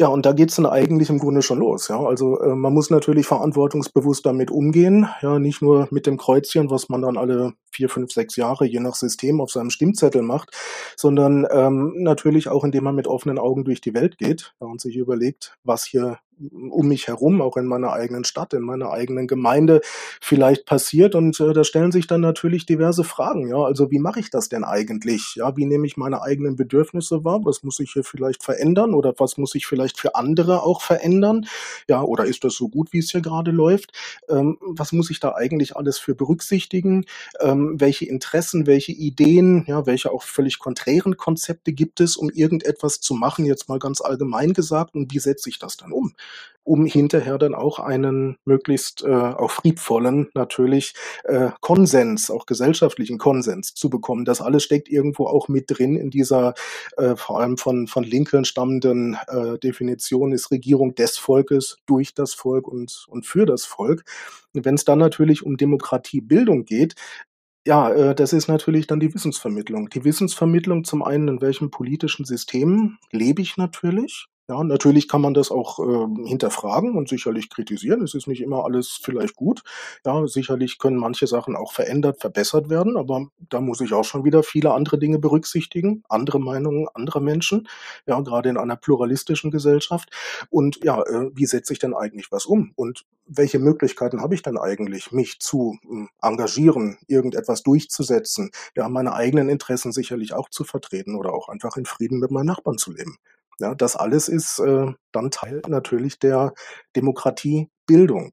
Ja, 0.00 0.08
und 0.08 0.24
da 0.24 0.32
geht's 0.32 0.56
dann 0.56 0.64
eigentlich 0.64 1.10
im 1.10 1.18
Grunde 1.18 1.42
schon 1.42 1.58
los, 1.58 1.88
ja. 1.88 2.00
Also, 2.00 2.40
äh, 2.40 2.54
man 2.54 2.72
muss 2.72 2.88
natürlich 2.88 3.26
verantwortungsbewusst 3.26 4.24
damit 4.24 4.50
umgehen, 4.50 5.06
ja, 5.20 5.38
nicht 5.38 5.60
nur 5.60 5.88
mit 5.90 6.06
dem 6.06 6.16
Kreuzchen, 6.16 6.70
was 6.70 6.88
man 6.88 7.02
dann 7.02 7.18
alle 7.18 7.52
vier, 7.70 7.90
fünf, 7.90 8.10
sechs 8.10 8.36
Jahre 8.36 8.64
je 8.64 8.80
nach 8.80 8.94
System 8.94 9.42
auf 9.42 9.50
seinem 9.50 9.68
Stimmzettel 9.68 10.22
macht, 10.22 10.56
sondern 10.96 11.46
ähm, 11.52 11.92
natürlich 11.98 12.48
auch, 12.48 12.64
indem 12.64 12.84
man 12.84 12.94
mit 12.94 13.08
offenen 13.08 13.38
Augen 13.38 13.64
durch 13.64 13.82
die 13.82 13.92
Welt 13.92 14.16
geht 14.16 14.54
ja, 14.62 14.68
und 14.68 14.80
sich 14.80 14.96
überlegt, 14.96 15.58
was 15.64 15.84
hier 15.84 16.18
um 16.70 16.88
mich 16.88 17.08
herum, 17.08 17.42
auch 17.42 17.56
in 17.56 17.66
meiner 17.66 17.92
eigenen 17.92 18.24
Stadt, 18.24 18.54
in 18.54 18.62
meiner 18.62 18.90
eigenen 18.90 19.26
Gemeinde 19.26 19.80
vielleicht 20.20 20.66
passiert. 20.66 21.14
Und 21.14 21.38
äh, 21.40 21.52
da 21.52 21.64
stellen 21.64 21.92
sich 21.92 22.06
dann 22.06 22.20
natürlich 22.20 22.66
diverse 22.66 23.04
Fragen. 23.04 23.48
Ja, 23.48 23.58
also 23.58 23.90
wie 23.90 23.98
mache 23.98 24.20
ich 24.20 24.30
das 24.30 24.48
denn 24.48 24.64
eigentlich? 24.64 25.34
Ja, 25.36 25.56
wie 25.56 25.66
nehme 25.66 25.86
ich 25.86 25.96
meine 25.96 26.22
eigenen 26.22 26.56
Bedürfnisse 26.56 27.24
wahr? 27.24 27.40
Was 27.44 27.62
muss 27.62 27.80
ich 27.80 27.92
hier 27.92 28.04
vielleicht 28.04 28.42
verändern 28.42 28.94
oder 28.94 29.14
was 29.18 29.36
muss 29.36 29.54
ich 29.54 29.66
vielleicht 29.66 29.98
für 29.98 30.14
andere 30.14 30.62
auch 30.62 30.80
verändern? 30.80 31.46
Ja, 31.88 32.02
oder 32.02 32.24
ist 32.24 32.44
das 32.44 32.54
so 32.54 32.68
gut, 32.68 32.92
wie 32.92 32.98
es 32.98 33.10
hier 33.10 33.20
gerade 33.20 33.50
läuft? 33.50 33.92
Ähm, 34.28 34.58
was 34.60 34.92
muss 34.92 35.10
ich 35.10 35.20
da 35.20 35.34
eigentlich 35.34 35.76
alles 35.76 35.98
für 35.98 36.14
berücksichtigen? 36.14 37.04
Ähm, 37.40 37.80
welche 37.80 38.06
Interessen, 38.06 38.66
welche 38.66 38.92
Ideen, 38.92 39.64
ja, 39.66 39.86
welche 39.86 40.10
auch 40.12 40.22
völlig 40.22 40.58
konträren 40.58 41.16
Konzepte 41.16 41.72
gibt 41.72 42.00
es, 42.00 42.16
um 42.16 42.30
irgendetwas 42.30 43.00
zu 43.00 43.14
machen, 43.14 43.44
jetzt 43.44 43.68
mal 43.68 43.78
ganz 43.78 44.00
allgemein 44.00 44.52
gesagt, 44.52 44.94
und 44.94 45.12
wie 45.12 45.18
setze 45.18 45.48
ich 45.48 45.58
das 45.58 45.76
dann 45.76 45.92
um? 45.92 46.14
Um 46.62 46.86
hinterher 46.86 47.38
dann 47.38 47.54
auch 47.54 47.78
einen 47.78 48.36
möglichst 48.44 49.02
äh, 49.02 49.08
auch 49.08 49.50
friedvollen 49.50 50.28
natürlich 50.34 50.94
äh, 51.24 51.50
Konsens, 51.60 52.30
auch 52.30 52.46
gesellschaftlichen 52.46 53.18
Konsens 53.18 53.74
zu 53.74 53.88
bekommen. 53.90 54.24
Das 54.24 54.40
alles 54.40 54.64
steckt 54.64 54.88
irgendwo 54.88 55.26
auch 55.26 55.48
mit 55.48 55.64
drin 55.68 55.96
in 55.96 56.10
dieser 56.10 56.54
äh, 56.96 57.16
vor 57.16 57.40
allem 57.40 57.56
von, 57.56 57.86
von 57.86 58.04
Lincoln 58.04 58.44
stammenden 58.44 59.16
äh, 59.28 59.58
Definition 59.58 60.32
ist 60.32 60.50
Regierung 60.50 60.94
des 60.94 61.18
Volkes, 61.18 61.78
durch 61.86 62.14
das 62.14 62.34
Volk 62.34 62.68
und, 62.68 63.06
und 63.08 63.26
für 63.26 63.46
das 63.46 63.64
Volk. 63.64 64.04
Wenn 64.52 64.74
es 64.74 64.84
dann 64.84 64.98
natürlich 64.98 65.44
um 65.44 65.56
Demokratiebildung 65.56 66.64
geht, 66.64 66.94
ja, 67.66 67.90
äh, 67.90 68.14
das 68.14 68.32
ist 68.32 68.48
natürlich 68.48 68.86
dann 68.86 69.00
die 69.00 69.12
Wissensvermittlung. 69.14 69.90
Die 69.90 70.04
Wissensvermittlung 70.04 70.84
zum 70.84 71.02
einen, 71.02 71.28
in 71.28 71.40
welchem 71.40 71.70
politischen 71.70 72.24
System 72.24 72.98
lebe 73.12 73.42
ich 73.42 73.56
natürlich, 73.56 74.28
ja, 74.50 74.64
natürlich 74.64 75.06
kann 75.06 75.20
man 75.20 75.32
das 75.32 75.52
auch 75.52 75.78
ähm, 75.78 76.24
hinterfragen 76.26 76.96
und 76.96 77.08
sicherlich 77.08 77.50
kritisieren. 77.50 78.02
Es 78.02 78.14
ist 78.14 78.26
nicht 78.26 78.40
immer 78.40 78.64
alles 78.64 78.98
vielleicht 79.00 79.36
gut. 79.36 79.62
Ja, 80.04 80.26
sicherlich 80.26 80.80
können 80.80 80.96
manche 80.96 81.28
Sachen 81.28 81.54
auch 81.54 81.72
verändert, 81.72 82.20
verbessert 82.20 82.68
werden, 82.68 82.96
aber 82.96 83.28
da 83.38 83.60
muss 83.60 83.80
ich 83.80 83.92
auch 83.92 84.02
schon 84.02 84.24
wieder 84.24 84.42
viele 84.42 84.72
andere 84.72 84.98
Dinge 84.98 85.20
berücksichtigen, 85.20 86.02
andere 86.08 86.40
Meinungen 86.40 86.88
anderer 86.94 87.20
Menschen, 87.20 87.68
ja, 88.06 88.18
gerade 88.20 88.48
in 88.48 88.56
einer 88.56 88.74
pluralistischen 88.74 89.52
Gesellschaft. 89.52 90.10
Und 90.50 90.80
ja, 90.82 91.00
äh, 91.00 91.30
wie 91.32 91.46
setze 91.46 91.72
ich 91.72 91.78
denn 91.78 91.94
eigentlich 91.94 92.32
was 92.32 92.44
um? 92.44 92.72
Und 92.74 93.04
welche 93.26 93.60
Möglichkeiten 93.60 94.20
habe 94.20 94.34
ich 94.34 94.42
denn 94.42 94.58
eigentlich, 94.58 95.12
mich 95.12 95.38
zu 95.38 95.78
äh, 95.84 96.26
engagieren, 96.26 96.98
irgendetwas 97.06 97.62
durchzusetzen, 97.62 98.50
ja, 98.74 98.88
meine 98.88 99.12
eigenen 99.12 99.48
Interessen 99.48 99.92
sicherlich 99.92 100.32
auch 100.32 100.48
zu 100.48 100.64
vertreten 100.64 101.14
oder 101.14 101.32
auch 101.32 101.48
einfach 101.48 101.76
in 101.76 101.84
Frieden 101.84 102.18
mit 102.18 102.32
meinen 102.32 102.46
Nachbarn 102.46 102.78
zu 102.78 102.90
leben? 102.92 103.16
Ja, 103.60 103.74
das 103.74 103.94
alles 103.94 104.28
ist 104.28 104.58
äh, 104.58 104.86
dann 105.12 105.30
Teil 105.30 105.62
natürlich 105.68 106.18
der 106.18 106.54
Demokratiebildung. 106.96 108.32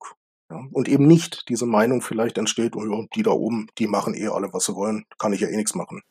Ja, 0.50 0.66
und 0.72 0.88
eben 0.88 1.06
nicht 1.08 1.50
diese 1.50 1.66
Meinung 1.66 2.02
vielleicht 2.02 2.38
entsteht, 2.38 2.76
oh 2.78 2.86
ja, 2.86 3.06
die 3.14 3.24
da 3.24 3.32
oben, 3.32 3.68
die 3.78 3.88
machen 3.88 4.14
eh 4.16 4.30
alle, 4.30 4.54
was 4.54 4.66
sie 4.66 4.76
wollen, 4.76 5.04
kann 5.20 5.34
ich 5.34 5.42
ja 5.42 5.50
eh 5.50 5.58
nichts 5.58 5.76
machen. 5.76 6.02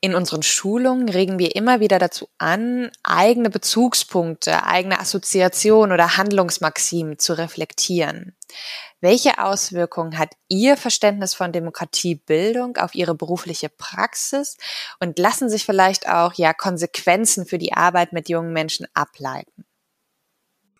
In 0.00 0.14
unseren 0.14 0.42
Schulungen 0.42 1.08
regen 1.08 1.38
wir 1.38 1.54
immer 1.54 1.80
wieder 1.80 1.98
dazu 1.98 2.28
an, 2.38 2.90
eigene 3.02 3.50
Bezugspunkte, 3.50 4.64
eigene 4.64 4.98
Assoziationen 4.98 5.92
oder 5.92 6.16
Handlungsmaximen 6.16 7.18
zu 7.18 7.36
reflektieren. 7.36 8.34
Welche 9.00 9.42
Auswirkungen 9.42 10.16
hat 10.16 10.30
Ihr 10.48 10.76
Verständnis 10.76 11.34
von 11.34 11.52
Demokratiebildung 11.52 12.76
auf 12.76 12.94
Ihre 12.94 13.14
berufliche 13.14 13.68
Praxis 13.68 14.56
und 15.00 15.18
lassen 15.18 15.50
sich 15.50 15.64
vielleicht 15.66 16.08
auch 16.08 16.34
ja 16.34 16.54
Konsequenzen 16.54 17.44
für 17.44 17.58
die 17.58 17.72
Arbeit 17.72 18.12
mit 18.12 18.28
jungen 18.28 18.52
Menschen 18.52 18.86
ableiten? 18.94 19.66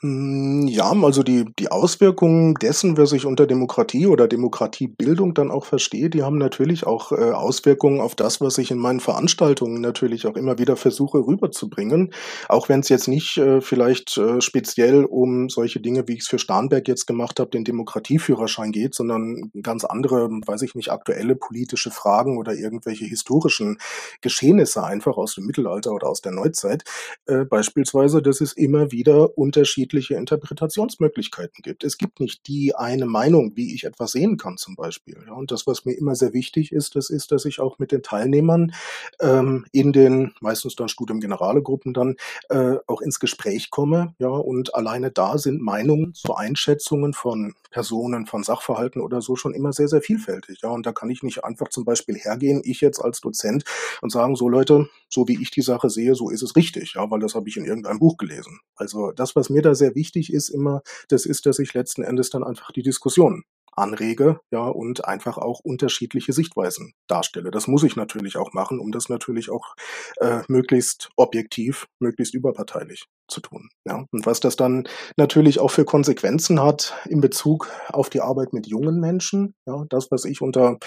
Hm, 0.04 0.66
ja, 0.66 0.90
also 0.90 1.22
die 1.22 1.44
die 1.60 1.70
Auswirkungen 1.70 2.54
dessen, 2.56 2.96
wer 2.96 3.06
sich 3.06 3.24
unter 3.24 3.46
Demokratie 3.46 4.08
oder 4.08 4.26
Demokratiebildung 4.26 5.32
dann 5.32 5.52
auch 5.52 5.64
versteht, 5.64 6.14
die 6.14 6.24
haben 6.24 6.38
natürlich 6.38 6.84
auch, 6.88 7.12
äh, 7.12 7.30
Auswirkungen 7.30 8.00
auf 8.00 8.16
das, 8.16 8.40
was 8.40 8.58
ich 8.58 8.72
in 8.72 8.78
meinen 8.78 8.98
Veranstaltungen 8.98 9.80
natürlich 9.80 10.26
auch 10.26 10.34
immer 10.34 10.58
wieder 10.58 10.74
versuche 10.74 11.18
rüberzubringen. 11.18 12.12
Auch 12.48 12.68
wenn 12.68 12.80
es 12.80 12.88
jetzt 12.88 13.06
nicht, 13.06 13.36
äh, 13.38 13.60
vielleicht, 13.60 14.16
äh, 14.18 14.40
speziell 14.40 15.04
um 15.04 15.48
solche 15.48 15.78
Dinge, 15.78 16.08
wie 16.08 16.14
ich 16.14 16.20
es 16.22 16.26
für 16.28 16.40
Starnberg 16.40 16.88
jetzt 16.88 17.06
gemacht 17.06 17.38
habe, 17.38 17.50
den 17.50 17.62
Demokratieführerschein 17.62 18.72
geht, 18.72 18.96
sondern 18.96 19.52
ganz 19.62 19.84
andere, 19.84 20.28
weiß 20.30 20.62
ich 20.62 20.74
nicht, 20.74 20.90
aktuelle 20.90 21.36
politische 21.36 21.92
Fragen 21.92 22.38
oder 22.38 22.54
irgendwelche 22.54 23.04
historischen 23.04 23.78
Geschehnisse 24.20 24.82
einfach 24.82 25.16
aus 25.16 25.36
dem 25.36 25.46
Mittelalter 25.46 25.92
oder 25.92 26.08
aus 26.08 26.22
der 26.22 26.32
Neuzeit. 26.32 26.82
Äh, 27.26 27.44
beispielsweise, 27.44 28.20
dass 28.20 28.40
es 28.40 28.52
immer 28.52 28.90
wieder 28.90 29.38
unterschiedliche 29.38 29.91
unterschiedliche 29.92 30.14
Interpretationsmöglichkeiten 30.14 31.62
gibt. 31.62 31.84
Es 31.84 31.98
gibt 31.98 32.20
nicht 32.20 32.46
die 32.46 32.74
eine 32.74 33.06
Meinung, 33.06 33.52
wie 33.56 33.74
ich 33.74 33.84
etwas 33.84 34.12
sehen 34.12 34.36
kann 34.36 34.56
zum 34.56 34.74
Beispiel. 34.74 35.16
Ja, 35.26 35.34
und 35.34 35.50
das, 35.50 35.66
was 35.66 35.84
mir 35.84 35.92
immer 35.92 36.14
sehr 36.14 36.32
wichtig 36.32 36.72
ist, 36.72 36.96
das 36.96 37.10
ist, 37.10 37.32
dass 37.32 37.44
ich 37.44 37.60
auch 37.60 37.78
mit 37.78 37.92
den 37.92 38.02
Teilnehmern 38.02 38.72
ähm, 39.20 39.66
in 39.72 39.92
den 39.92 40.32
meistens 40.40 40.76
dann 40.76 40.88
Studium 40.88 41.20
Generale 41.20 41.62
Gruppen 41.62 41.92
dann 41.92 42.16
äh, 42.48 42.76
auch 42.86 43.00
ins 43.00 43.20
Gespräch 43.20 43.70
komme. 43.70 44.14
Ja, 44.18 44.28
und 44.28 44.74
alleine 44.74 45.10
da 45.10 45.36
sind 45.38 45.60
Meinungen 45.60 46.14
zu 46.14 46.34
Einschätzungen 46.34 47.12
von 47.12 47.54
Personen, 47.70 48.26
von 48.26 48.44
Sachverhalten 48.44 49.00
oder 49.00 49.20
so 49.20 49.36
schon 49.36 49.54
immer 49.54 49.72
sehr, 49.72 49.88
sehr 49.88 50.02
vielfältig. 50.02 50.60
Ja, 50.62 50.70
und 50.70 50.86
da 50.86 50.92
kann 50.92 51.10
ich 51.10 51.22
nicht 51.22 51.44
einfach 51.44 51.68
zum 51.68 51.84
Beispiel 51.84 52.16
hergehen, 52.16 52.62
ich 52.64 52.80
jetzt 52.80 53.00
als 53.00 53.20
Dozent 53.20 53.64
und 54.00 54.10
sagen, 54.10 54.36
so 54.36 54.48
Leute, 54.48 54.88
so 55.08 55.26
wie 55.26 55.40
ich 55.42 55.50
die 55.50 55.62
Sache 55.62 55.90
sehe, 55.90 56.14
so 56.14 56.30
ist 56.30 56.42
es 56.42 56.54
richtig, 56.56 56.94
ja, 56.94 57.10
weil 57.10 57.20
das 57.20 57.34
habe 57.34 57.48
ich 57.48 57.56
in 57.56 57.64
irgendeinem 57.64 57.98
Buch 57.98 58.16
gelesen. 58.16 58.60
Also 58.76 59.12
das, 59.12 59.34
was 59.34 59.50
mir 59.50 59.62
da 59.62 59.74
sehr 59.82 59.94
wichtig 59.96 60.32
ist 60.32 60.48
immer, 60.48 60.82
das 61.08 61.26
ist, 61.26 61.46
dass 61.46 61.58
ich 61.58 61.74
letzten 61.74 62.02
Endes 62.02 62.30
dann 62.30 62.44
einfach 62.44 62.70
die 62.70 62.82
Diskussion 62.82 63.42
anrege, 63.74 64.40
ja, 64.50 64.66
und 64.66 65.06
einfach 65.06 65.38
auch 65.38 65.60
unterschiedliche 65.60 66.32
Sichtweisen 66.32 66.92
darstelle. 67.06 67.50
Das 67.50 67.66
muss 67.66 67.82
ich 67.82 67.96
natürlich 67.96 68.36
auch 68.36 68.52
machen, 68.52 68.78
um 68.78 68.92
das 68.92 69.08
natürlich 69.08 69.50
auch 69.50 69.74
äh, 70.20 70.42
möglichst 70.48 71.10
objektiv, 71.16 71.86
möglichst 71.98 72.34
überparteilich 72.34 73.06
zu 73.28 73.40
tun. 73.40 73.70
Ja. 73.86 74.04
Und 74.10 74.26
was 74.26 74.40
das 74.40 74.56
dann 74.56 74.86
natürlich 75.16 75.58
auch 75.58 75.70
für 75.70 75.84
Konsequenzen 75.84 76.62
hat 76.62 76.94
in 77.08 77.20
Bezug 77.20 77.70
auf 77.88 78.10
die 78.10 78.20
Arbeit 78.20 78.52
mit 78.52 78.66
jungen 78.66 79.00
Menschen, 79.00 79.54
ja, 79.66 79.84
das, 79.88 80.10
was 80.10 80.26
ich 80.26 80.42
unter 80.42 80.78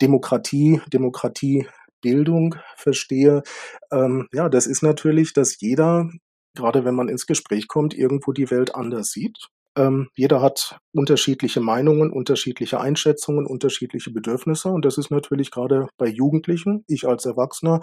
Demokratie, 0.00 0.82
Demokratiebildung 0.92 2.56
verstehe, 2.76 3.42
ähm, 3.92 4.28
ja, 4.32 4.48
das 4.48 4.66
ist 4.66 4.82
natürlich, 4.82 5.32
dass 5.32 5.60
jeder 5.60 6.10
gerade 6.54 6.84
wenn 6.84 6.94
man 6.94 7.08
ins 7.08 7.26
Gespräch 7.26 7.68
kommt, 7.68 7.94
irgendwo 7.94 8.32
die 8.32 8.50
Welt 8.50 8.74
anders 8.74 9.10
sieht 9.10 9.48
ähm, 9.76 10.08
jeder 10.14 10.42
hat 10.42 10.78
unterschiedliche 10.92 11.60
Meinungen, 11.60 12.10
unterschiedliche 12.10 12.80
Einschätzungen, 12.80 13.46
unterschiedliche 13.46 14.10
Bedürfnisse. 14.10 14.68
Und 14.68 14.84
das 14.84 14.98
ist 14.98 15.10
natürlich 15.10 15.50
gerade 15.50 15.88
bei 15.96 16.06
Jugendlichen, 16.06 16.84
ich 16.88 17.08
als 17.08 17.24
Erwachsener, 17.24 17.80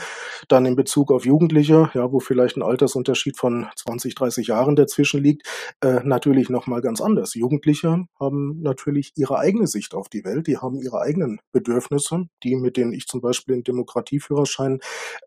dann 0.48 0.66
in 0.66 0.76
Bezug 0.76 1.12
auf 1.12 1.26
Jugendliche, 1.26 1.90
ja, 1.94 2.12
wo 2.12 2.20
vielleicht 2.20 2.58
ein 2.58 2.64
Altersunterschied 2.64 3.38
von 3.38 3.68
20, 3.76 4.14
30 4.14 4.48
Jahren 4.48 4.76
dazwischen 4.76 5.24
liegt, 5.24 5.48
äh, 5.82 6.02
natürlich 6.04 6.50
nochmal 6.50 6.82
ganz 6.82 7.02
anders. 7.02 7.34
Jugendliche 7.34 8.06
haben 8.20 8.62
natürlich 8.62 9.12
ihre 9.16 9.40
eigene 9.40 9.66
Sicht 9.66 9.96
auf 9.96 10.10
die 10.10 10.24
Welt, 10.24 10.46
die 10.46 10.58
haben 10.58 10.80
ihre 10.80 11.02
eigenen 11.02 11.40
Bedürfnisse, 11.52 12.26
die, 12.44 12.56
mit 12.56 12.78
denen 12.78 12.94
ich 12.94 13.08
zum 13.08 13.22
Beispiel 13.22 13.56
in 13.56 13.64
Demokratieführerschein 13.64 14.80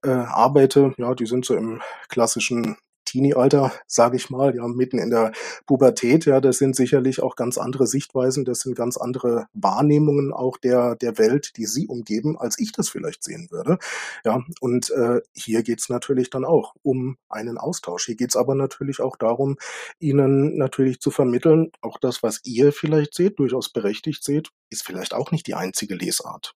äh, 0.05 0.11
arbeite, 0.11 0.95
ja, 0.97 1.15
die 1.15 1.27
sind 1.27 1.45
so 1.45 1.57
im 1.57 1.81
klassischen 2.09 2.77
Teenie-Alter, 3.13 3.73
sage 3.87 4.17
ich 4.17 4.31
mal, 4.31 4.57
ja, 4.57 4.67
mitten 4.67 4.99
in 4.99 5.11
der 5.11 5.33
Pubertät, 5.67 6.25
ja, 6.25 6.41
das 6.41 6.57
sind 6.57 6.75
sicherlich 6.75 7.23
auch 7.23 7.37
ganz 7.37 7.59
andere 7.59 7.87
Sichtweisen, 7.87 8.47
das 8.47 8.61
sind 8.61 8.75
ganz 8.75 8.97
andere 8.97 9.49
Wahrnehmungen 9.53 10.33
auch 10.33 10.57
der, 10.57 10.97
der 10.97 11.19
Welt, 11.19 11.59
die 11.59 11.67
sie 11.67 11.87
umgeben, 11.87 12.39
als 12.39 12.59
ich 12.59 12.73
das 12.73 12.89
vielleicht 12.89 13.23
sehen 13.23 13.49
würde. 13.51 13.77
Ja, 14.25 14.43
und 14.61 14.91
äh, 14.93 15.21
hier 15.35 15.63
geht's 15.63 15.91
natürlich 15.91 16.31
dann 16.31 16.47
auch 16.47 16.75
um 16.83 17.19
einen 17.29 17.59
Austausch. 17.59 18.07
Hier 18.07 18.17
geht's 18.17 18.37
aber 18.37 18.55
natürlich 18.55 19.01
auch 19.01 19.17
darum, 19.17 19.59
ihnen 19.99 20.57
natürlich 20.57 21.01
zu 21.01 21.11
vermitteln, 21.11 21.71
auch 21.83 21.99
das, 21.99 22.23
was 22.23 22.41
ihr 22.45 22.73
vielleicht 22.73 23.15
seht, 23.15 23.39
durchaus 23.39 23.69
berechtigt 23.69 24.25
seht, 24.25 24.49
ist 24.71 24.85
vielleicht 24.85 25.13
auch 25.13 25.33
nicht 25.33 25.47
die 25.47 25.55
einzige 25.55 25.95
Lesart. 25.95 26.55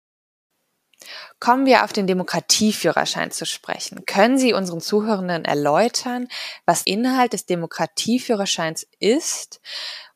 Kommen 1.41 1.67
wir 1.67 1.85
auf 1.85 1.93
den 1.93 2.07
Demokratieführerschein 2.07 3.31
zu 3.31 3.47
sprechen. 3.47 4.05
Können 4.07 4.39
Sie 4.39 4.53
unseren 4.53 4.81
Zuhörenden 4.81 5.45
erläutern, 5.45 6.29
was 6.67 6.83
Inhalt 6.85 7.33
des 7.33 7.47
Demokratieführerscheins 7.47 8.87
ist 8.99 9.61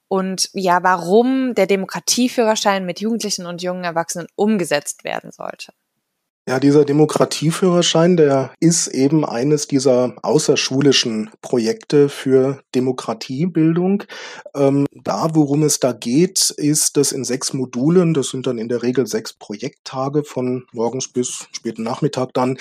und 0.08 0.48
ja, 0.54 0.82
warum 0.82 1.54
der 1.54 1.66
Demokratieführerschein 1.66 2.86
mit 2.86 3.00
Jugendlichen 3.00 3.46
und 3.46 3.62
jungen 3.62 3.84
Erwachsenen 3.84 4.26
umgesetzt 4.36 5.04
werden 5.04 5.32
sollte? 5.32 5.72
Ja, 6.48 6.58
dieser 6.58 6.86
Demokratieführerschein, 6.86 8.16
der 8.16 8.52
ist 8.58 8.86
eben 8.86 9.22
eines 9.26 9.68
dieser 9.68 10.14
außerschulischen 10.22 11.28
Projekte 11.42 12.08
für 12.08 12.62
Demokratiebildung. 12.74 14.04
Ähm, 14.54 14.86
da, 14.94 15.28
worum 15.34 15.62
es 15.62 15.78
da 15.78 15.92
geht, 15.92 16.48
ist, 16.56 16.96
dass 16.96 17.12
in 17.12 17.24
sechs 17.24 17.52
Modulen, 17.52 18.14
das 18.14 18.30
sind 18.30 18.46
dann 18.46 18.56
in 18.56 18.70
der 18.70 18.82
Regel 18.82 19.06
sechs 19.06 19.34
Projekttage 19.34 20.24
von 20.24 20.64
morgens 20.72 21.12
bis 21.12 21.48
späten 21.52 21.82
Nachmittag 21.82 22.32
dann, 22.32 22.56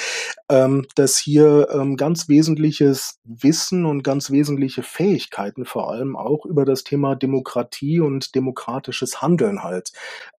ähm, 0.50 0.86
dass 0.96 1.18
hier 1.18 1.70
ähm, 1.72 1.96
ganz 1.96 2.28
wesentliches 2.28 3.20
Wissen 3.24 3.86
und 3.86 4.04
ganz 4.04 4.32
wesentliche 4.32 4.84
Fähigkeiten 4.84 5.64
vor 5.64 5.90
allem 5.90 6.18
auch 6.18 6.46
über 6.46 6.66
das 6.66 6.84
Thema 6.84 7.16
Demokratie 7.16 8.02
und 8.02 8.36
demokratisches 8.36 9.22
Handeln 9.22 9.64
halt 9.64 9.94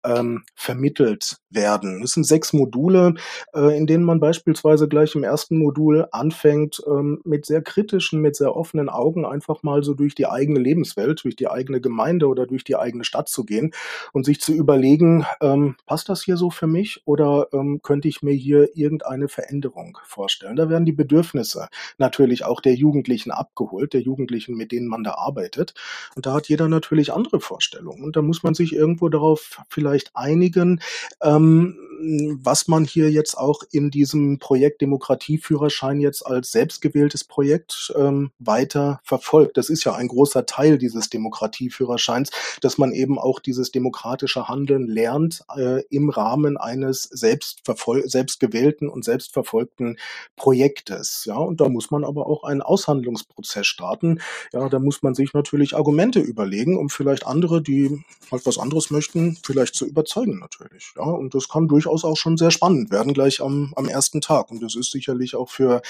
ähm, 0.05 0.45
vermittelt 0.55 1.39
werden. 1.49 2.03
Es 2.03 2.13
sind 2.13 2.25
sechs 2.25 2.53
Module, 2.53 3.15
äh, 3.55 3.77
in 3.77 3.87
denen 3.87 4.05
man 4.05 4.21
beispielsweise 4.21 4.89
gleich 4.89 5.15
im 5.15 5.25
ersten 5.25 5.59
Modul 5.59 6.09
anfängt, 6.13 6.83
ähm, 6.87 7.21
mit 7.25 7.47
sehr 7.47 7.63
kritischen, 7.63 8.21
mit 8.21 8.37
sehr 8.37 8.57
offenen 8.57 8.89
Augen 8.89 9.25
einfach 9.25 9.63
mal 9.63 9.83
so 9.83 9.95
durch 9.95 10.15
die 10.15 10.27
eigene 10.27 10.61
Lebenswelt, 10.61 11.25
durch 11.25 11.37
die 11.37 11.49
eigene 11.49 11.81
Gemeinde 11.81 12.29
oder 12.29 12.47
durch 12.47 12.65
die 12.65 12.77
eigene 12.77 13.05
Stadt 13.05 13.29
zu 13.29 13.45
gehen 13.45 13.73
und 14.13 14.25
sich 14.25 14.41
zu 14.41 14.53
überlegen, 14.53 15.27
ähm, 15.41 15.77
passt 15.87 16.09
das 16.09 16.23
hier 16.23 16.37
so 16.37 16.51
für 16.51 16.67
mich 16.67 17.03
oder 17.05 17.49
ähm, 17.53 17.81
könnte 17.83 18.09
ich 18.09 18.23
mir 18.23 18.35
hier 18.35 18.77
irgendeine 18.77 19.29
Veränderung 19.29 19.99
vorstellen? 20.05 20.57
Da 20.57 20.69
werden 20.69 20.85
die 20.85 20.93
Bedürfnisse 20.93 21.69
natürlich 21.99 22.45
auch 22.45 22.61
der 22.61 22.75
Jugendlichen 22.75 23.31
abgeholt, 23.31 23.93
der 23.93 24.01
Jugendlichen, 24.01 24.57
mit 24.57 24.73
denen 24.73 24.89
man 24.89 25.05
da 25.05 25.13
arbeitet. 25.13 25.75
Und 26.15 26.27
da 26.27 26.35
hat 26.35 26.49
jeder 26.49 26.69
natürlich 26.69 27.13
andere 27.13 27.41
Vorstellungen. 27.41 28.03
Und 28.03 28.17
da 28.17 28.23
muss 28.23 28.43
man 28.43 28.55
sich 28.55 28.75
irgendwo 28.75 29.09
darauf 29.09 29.63
vielleicht 29.69 30.15
einigen, 30.15 30.81
was 31.21 32.69
man 32.69 32.85
hier 32.85 33.11
jetzt 33.19 33.37
auch 33.37 33.63
in 33.73 33.91
diesem 33.91 34.39
Projekt 34.39 34.81
Demokratieführerschein 34.81 36.01
jetzt 36.01 36.25
als 36.25 36.53
selbstgewähltes 36.53 37.25
Projekt 37.25 37.93
ähm, 37.97 38.31
weiter 38.39 39.01
verfolgt. 39.03 39.57
Das 39.57 39.69
ist 39.69 39.85
ja 39.85 39.95
ein 39.95 40.09
großer 40.09 40.47
Teil 40.47 40.79
dieses 40.79 41.11
Demokratieführerscheins, 41.11 42.31
dass 42.61 42.79
man 42.79 42.93
eben 42.93 43.19
auch 43.19 43.41
dieses 43.41 43.73
demokratische 43.73 44.49
Handeln 44.49 44.87
lernt 44.87 45.43
äh, 45.57 45.83
im 45.91 46.11
Rahmen 46.11 46.57
eines 46.57 47.03
selbstgewählten 47.03 48.89
und 48.89 49.05
selbstverfolgten 49.05 49.99
Projektes. 50.37 51.25
Ja, 51.25 51.37
und 51.37 51.61
da 51.61 51.69
muss 51.69 51.91
man 51.91 52.05
aber 52.05 52.27
auch 52.27 52.45
einen 52.45 52.63
Aushandlungsprozess 52.63 53.67
starten. 53.67 54.21
Ja, 54.53 54.69
da 54.69 54.79
muss 54.79 55.03
man 55.03 55.15
sich 55.15 55.35
natürlich 55.35 55.75
Argumente 55.75 56.21
überlegen, 56.21 56.79
um 56.79 56.89
vielleicht 56.89 57.27
andere, 57.27 57.61
die 57.61 58.05
halt 58.31 58.47
was 58.47 58.59
anderes 58.59 58.91
möchten, 58.91 59.37
vielleicht 59.43 59.75
zu 59.75 59.85
überzeugen 59.85 60.39
natürlich. 60.39 60.93
Ja, 60.97 61.03
und 61.03 61.35
das 61.35 61.49
kann 61.49 61.67
durchaus 61.67 61.89
durchaus 61.89 62.05
auch 62.05 62.17
schon 62.17 62.37
sehr 62.37 62.51
spannend 62.51 62.91
werden, 62.91 63.08
gleich 63.15 63.41
am, 63.41 63.73
am 63.77 63.89
ersten 63.89 64.21
Tag. 64.21 64.51
Und 64.51 64.63
das 64.63 64.75
ist 64.77 64.91
sicherlich 64.91 65.35
auch 65.35 65.49
für 65.49 65.83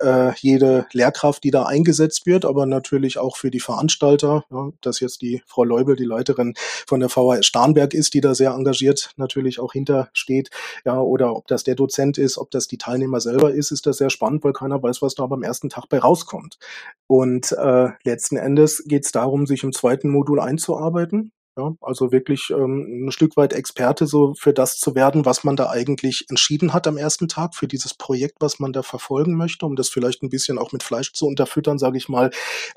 äh, 0.00 0.32
jede 0.36 0.86
Lehrkraft, 0.92 1.44
die 1.44 1.50
da 1.50 1.64
eingesetzt 1.64 2.26
wird, 2.26 2.44
aber 2.44 2.66
natürlich 2.66 3.18
auch 3.18 3.36
für 3.36 3.50
die 3.50 3.60
Veranstalter, 3.60 4.44
ja, 4.50 4.70
dass 4.80 5.00
jetzt 5.00 5.22
die 5.22 5.42
Frau 5.46 5.64
Leubel, 5.64 5.96
die 5.96 6.04
Leiterin 6.04 6.54
von 6.86 7.00
der 7.00 7.08
VHS 7.08 7.46
Starnberg 7.46 7.94
ist, 7.94 8.14
die 8.14 8.20
da 8.20 8.34
sehr 8.34 8.50
engagiert 8.50 9.10
natürlich 9.16 9.60
auch 9.60 9.72
hintersteht, 9.72 10.50
ja, 10.84 11.00
oder 11.00 11.34
ob 11.36 11.46
das 11.46 11.64
der 11.64 11.74
Dozent 11.74 12.18
ist, 12.18 12.38
ob 12.38 12.50
das 12.50 12.68
die 12.68 12.78
Teilnehmer 12.78 13.20
selber 13.20 13.52
ist, 13.52 13.70
ist 13.70 13.86
das 13.86 13.98
sehr 13.98 14.10
spannend, 14.10 14.44
weil 14.44 14.52
keiner 14.52 14.82
weiß, 14.82 15.02
was 15.02 15.14
da 15.14 15.26
beim 15.26 15.42
ersten 15.42 15.68
Tag 15.68 15.88
bei 15.88 15.98
rauskommt. 15.98 16.58
Und 17.06 17.52
äh, 17.52 17.88
letzten 18.04 18.36
Endes 18.36 18.84
geht 18.86 19.04
es 19.04 19.12
darum, 19.12 19.46
sich 19.46 19.62
im 19.62 19.72
zweiten 19.72 20.10
Modul 20.10 20.40
einzuarbeiten. 20.40 21.32
Ja, 21.58 21.74
also 21.80 22.12
wirklich 22.12 22.50
ähm, 22.50 23.06
ein 23.06 23.12
Stück 23.12 23.34
weit 23.38 23.54
Experte 23.54 24.06
so 24.06 24.34
für 24.34 24.52
das 24.52 24.78
zu 24.78 24.94
werden, 24.94 25.24
was 25.24 25.42
man 25.42 25.56
da 25.56 25.70
eigentlich 25.70 26.26
entschieden 26.28 26.74
hat 26.74 26.86
am 26.86 26.98
ersten 26.98 27.28
Tag 27.28 27.54
für 27.54 27.66
dieses 27.66 27.94
Projekt, 27.94 28.36
was 28.40 28.58
man 28.58 28.74
da 28.74 28.82
verfolgen 28.82 29.36
möchte, 29.36 29.64
um 29.64 29.74
das 29.74 29.88
vielleicht 29.88 30.22
ein 30.22 30.28
bisschen 30.28 30.58
auch 30.58 30.72
mit 30.72 30.82
Fleisch 30.82 31.14
zu 31.14 31.26
unterfüttern, 31.26 31.78
sage 31.78 31.96
ich 31.96 32.10
mal. 32.10 32.30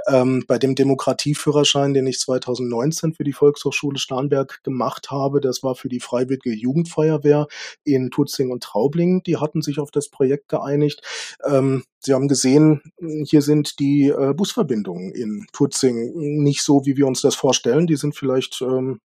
Ähm, 0.08 0.46
bei 0.48 0.58
dem 0.58 0.76
Demokratieführerschein, 0.76 1.94
den 1.94 2.08
ich 2.08 2.22
2019 2.22 3.14
für 3.16 3.26
die 3.26 3.34
Volkshochschule 3.34 4.00
Starnberg 4.00 4.64
gemacht 4.64 5.12
habe, 5.12 5.42
das 5.42 5.62
war 5.62 5.76
für 5.76 5.90
die 5.90 6.00
Freiwillige 6.00 6.54
Jugendfeuerwehr 6.54 7.48
in 7.84 8.12
Tutzing 8.12 8.50
und 8.50 8.64
Traubling. 8.64 9.24
Die 9.24 9.36
hatten 9.36 9.62
sich 9.62 9.80
auf 9.80 9.92
das 9.92 10.08
Projekt 10.08 10.48
geeinigt. 10.48 11.02
Ähm, 11.46 11.84
Sie 12.02 12.14
haben 12.14 12.30
gesehen, 12.30 12.82
hier 13.26 13.42
sind 13.42 13.80
die 13.80 14.08
äh, 14.08 14.34
Busverbindungen 14.34 15.12
in 15.12 15.48
Tutzing 15.52 16.14
nicht 16.42 16.64
so, 16.64 16.86
wie 16.86 16.96
wir 16.96 17.06
uns 17.06 17.22
das 17.22 17.36
vorstellen. 17.36 17.88
Die 17.88 17.98
sind 17.98 18.16
vielleicht 18.16 18.62
ähm, 18.62 19.02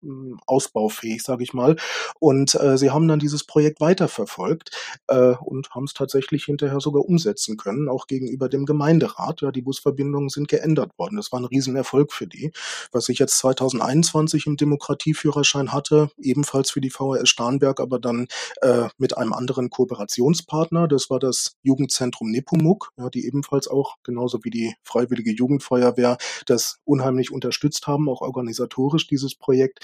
ausbaufähig, 0.48 1.22
sage 1.22 1.44
ich 1.44 1.54
mal. 1.54 1.76
Und 2.20 2.56
äh, 2.56 2.80
sie 2.80 2.90
haben 2.90 3.08
dann 3.08 3.20
dieses 3.20 3.44
Projekt 3.44 3.80
weiterverfolgt 3.80 4.72
äh, 5.08 5.36
und 5.36 5.70
haben 5.70 5.84
es 5.84 5.94
tatsächlich 5.94 6.46
hinterher 6.46 6.80
sogar 6.80 7.06
umsetzen 7.06 7.58
können, 7.58 7.90
auch 7.90 8.08
gegenüber 8.08 8.50
dem 8.50 8.66
Gemeinderat. 8.66 9.42
Ja, 9.42 9.52
die 9.52 9.62
Busverbindungen 9.62 10.30
sind 10.30 10.48
geändert 10.48 10.98
worden. 10.98 11.18
Das 11.18 11.32
war 11.32 11.40
ein 11.40 11.46
Riesenerfolg 11.46 12.12
für 12.12 12.26
die. 12.26 12.52
Was 12.92 13.08
ich 13.10 13.20
jetzt 13.20 13.38
2021 13.38 14.48
im 14.48 14.58
Demokratieführerschein 14.58 15.72
hatte, 15.74 16.10
ebenfalls 16.18 16.72
für 16.72 16.82
die 16.82 16.90
VHS 16.90 17.30
Starnberg, 17.30 17.80
aber 17.80 18.00
dann 18.00 18.28
äh, 18.62 18.88
mit 18.98 19.16
einem 19.16 19.34
anderen 19.34 19.70
Kooperationspartner. 19.70 20.88
Das 20.88 21.12
war 21.12 21.20
das 21.20 21.56
Jugendzentrum 21.62 22.32
Nepomuk 22.32 22.79
Hamburg, 22.80 22.92
ja, 22.98 23.10
die 23.10 23.26
ebenfalls 23.26 23.68
auch 23.68 23.96
genauso 24.04 24.44
wie 24.44 24.50
die 24.50 24.76
Freiwillige 24.84 25.32
Jugendfeuerwehr 25.32 26.18
das 26.46 26.80
unheimlich 26.86 27.32
unterstützt 27.32 27.88
haben, 27.88 28.10
auch 28.10 28.22
organisatorisch 28.22 29.08
dieses 29.08 29.36
Projekt. 29.36 29.80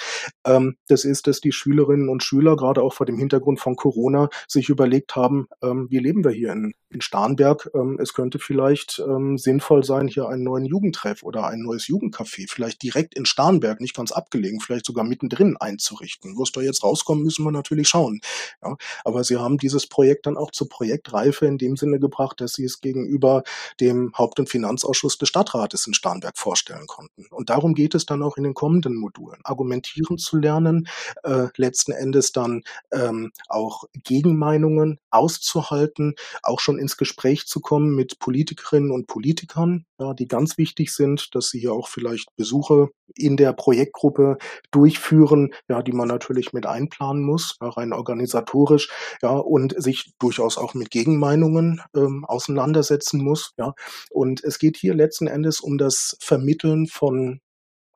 Ähm, 0.45 0.77
das 0.87 1.05
ist, 1.05 1.27
dass 1.27 1.41
die 1.41 1.51
Schülerinnen 1.51 2.09
und 2.09 2.23
Schüler 2.23 2.55
gerade 2.55 2.81
auch 2.81 2.93
vor 2.93 3.05
dem 3.05 3.17
Hintergrund 3.17 3.59
von 3.59 3.75
Corona 3.75 4.29
sich 4.47 4.69
überlegt 4.69 5.15
haben, 5.15 5.47
ähm, 5.61 5.87
wie 5.89 5.99
leben 5.99 6.23
wir 6.23 6.31
hier 6.31 6.51
in, 6.51 6.73
in 6.95 7.01
Starnberg? 7.01 7.69
Ähm, 7.75 7.99
es 8.01 8.13
könnte 8.13 8.39
vielleicht 8.39 9.03
ähm, 9.05 9.37
sinnvoll 9.37 9.83
sein, 9.83 10.07
hier 10.07 10.27
einen 10.27 10.43
neuen 10.43 10.65
Jugendtreff 10.65 11.21
oder 11.21 11.47
ein 11.47 11.61
neues 11.61 11.87
Jugendcafé 11.87 12.49
vielleicht 12.49 12.81
direkt 12.81 13.15
in 13.15 13.25
Starnberg, 13.25 13.81
nicht 13.81 13.95
ganz 13.95 14.11
abgelegen, 14.11 14.59
vielleicht 14.61 14.85
sogar 14.85 15.03
mittendrin 15.03 15.57
einzurichten. 15.57 16.37
Wo 16.37 16.43
es 16.43 16.51
da 16.51 16.61
jetzt 16.61 16.83
rauskommt, 16.83 17.23
müssen 17.23 17.43
wir 17.43 17.51
natürlich 17.51 17.89
schauen. 17.89 18.21
Ja, 18.63 18.75
aber 19.03 19.23
sie 19.23 19.37
haben 19.37 19.57
dieses 19.57 19.87
Projekt 19.87 20.25
dann 20.25 20.37
auch 20.37 20.51
zur 20.51 20.69
Projektreife 20.69 21.45
in 21.45 21.57
dem 21.57 21.75
Sinne 21.75 21.99
gebracht, 21.99 22.41
dass 22.41 22.53
sie 22.53 22.63
es 22.63 22.81
gegenüber 22.81 23.43
dem 23.79 24.13
Haupt- 24.17 24.39
und 24.39 24.49
Finanzausschuss 24.49 25.17
des 25.17 25.29
Stadtrates 25.29 25.85
in 25.87 25.93
Starnberg 25.93 26.37
vorstellen 26.37 26.87
konnten. 26.87 27.25
Und 27.29 27.49
darum 27.49 27.73
geht 27.73 27.93
es 27.93 28.05
dann 28.05 28.23
auch 28.23 28.37
in 28.37 28.43
den 28.43 28.53
kommenden 28.53 28.95
Modulen, 28.95 29.41
argumentieren 29.43 30.17
zu 30.17 30.37
lernen, 30.37 30.87
äh, 31.23 31.47
letzten 31.57 31.91
Endes 31.91 32.31
dann 32.31 32.63
ähm, 32.91 33.31
auch 33.49 33.83
Gegenmeinungen 34.03 34.99
auszuhalten, 35.09 36.15
auch 36.43 36.59
schon 36.59 36.79
ins 36.85 36.97
Gespräch 36.97 37.47
zu 37.47 37.61
kommen 37.61 37.95
mit 37.95 38.19
Politikerinnen 38.19 38.91
und 38.91 39.07
Politikern, 39.07 39.85
ja, 39.99 40.13
die 40.13 40.27
ganz 40.27 40.59
wichtig 40.59 40.93
sind, 40.93 41.33
dass 41.33 41.49
sie 41.49 41.59
hier 41.59 41.73
auch 41.73 41.87
vielleicht 41.87 42.27
Besuche 42.35 42.89
in 43.15 43.37
der 43.37 43.53
Projektgruppe 43.53 44.37
durchführen, 44.69 45.51
ja, 45.67 45.81
die 45.81 45.93
man 45.93 46.07
natürlich 46.07 46.53
mit 46.53 46.67
einplanen 46.67 47.23
muss, 47.23 47.57
ja, 47.59 47.69
rein 47.69 47.91
organisatorisch, 47.91 48.89
ja, 49.23 49.31
und 49.31 49.73
sich 49.81 50.13
durchaus 50.19 50.59
auch 50.59 50.75
mit 50.75 50.91
Gegenmeinungen 50.91 51.81
ähm, 51.95 52.23
auseinandersetzen 52.25 53.23
muss, 53.23 53.53
ja. 53.57 53.73
Und 54.11 54.43
es 54.43 54.59
geht 54.59 54.77
hier 54.77 54.93
letzten 54.93 55.25
Endes 55.25 55.59
um 55.59 55.79
das 55.79 56.15
Vermitteln 56.21 56.85
von 56.85 57.39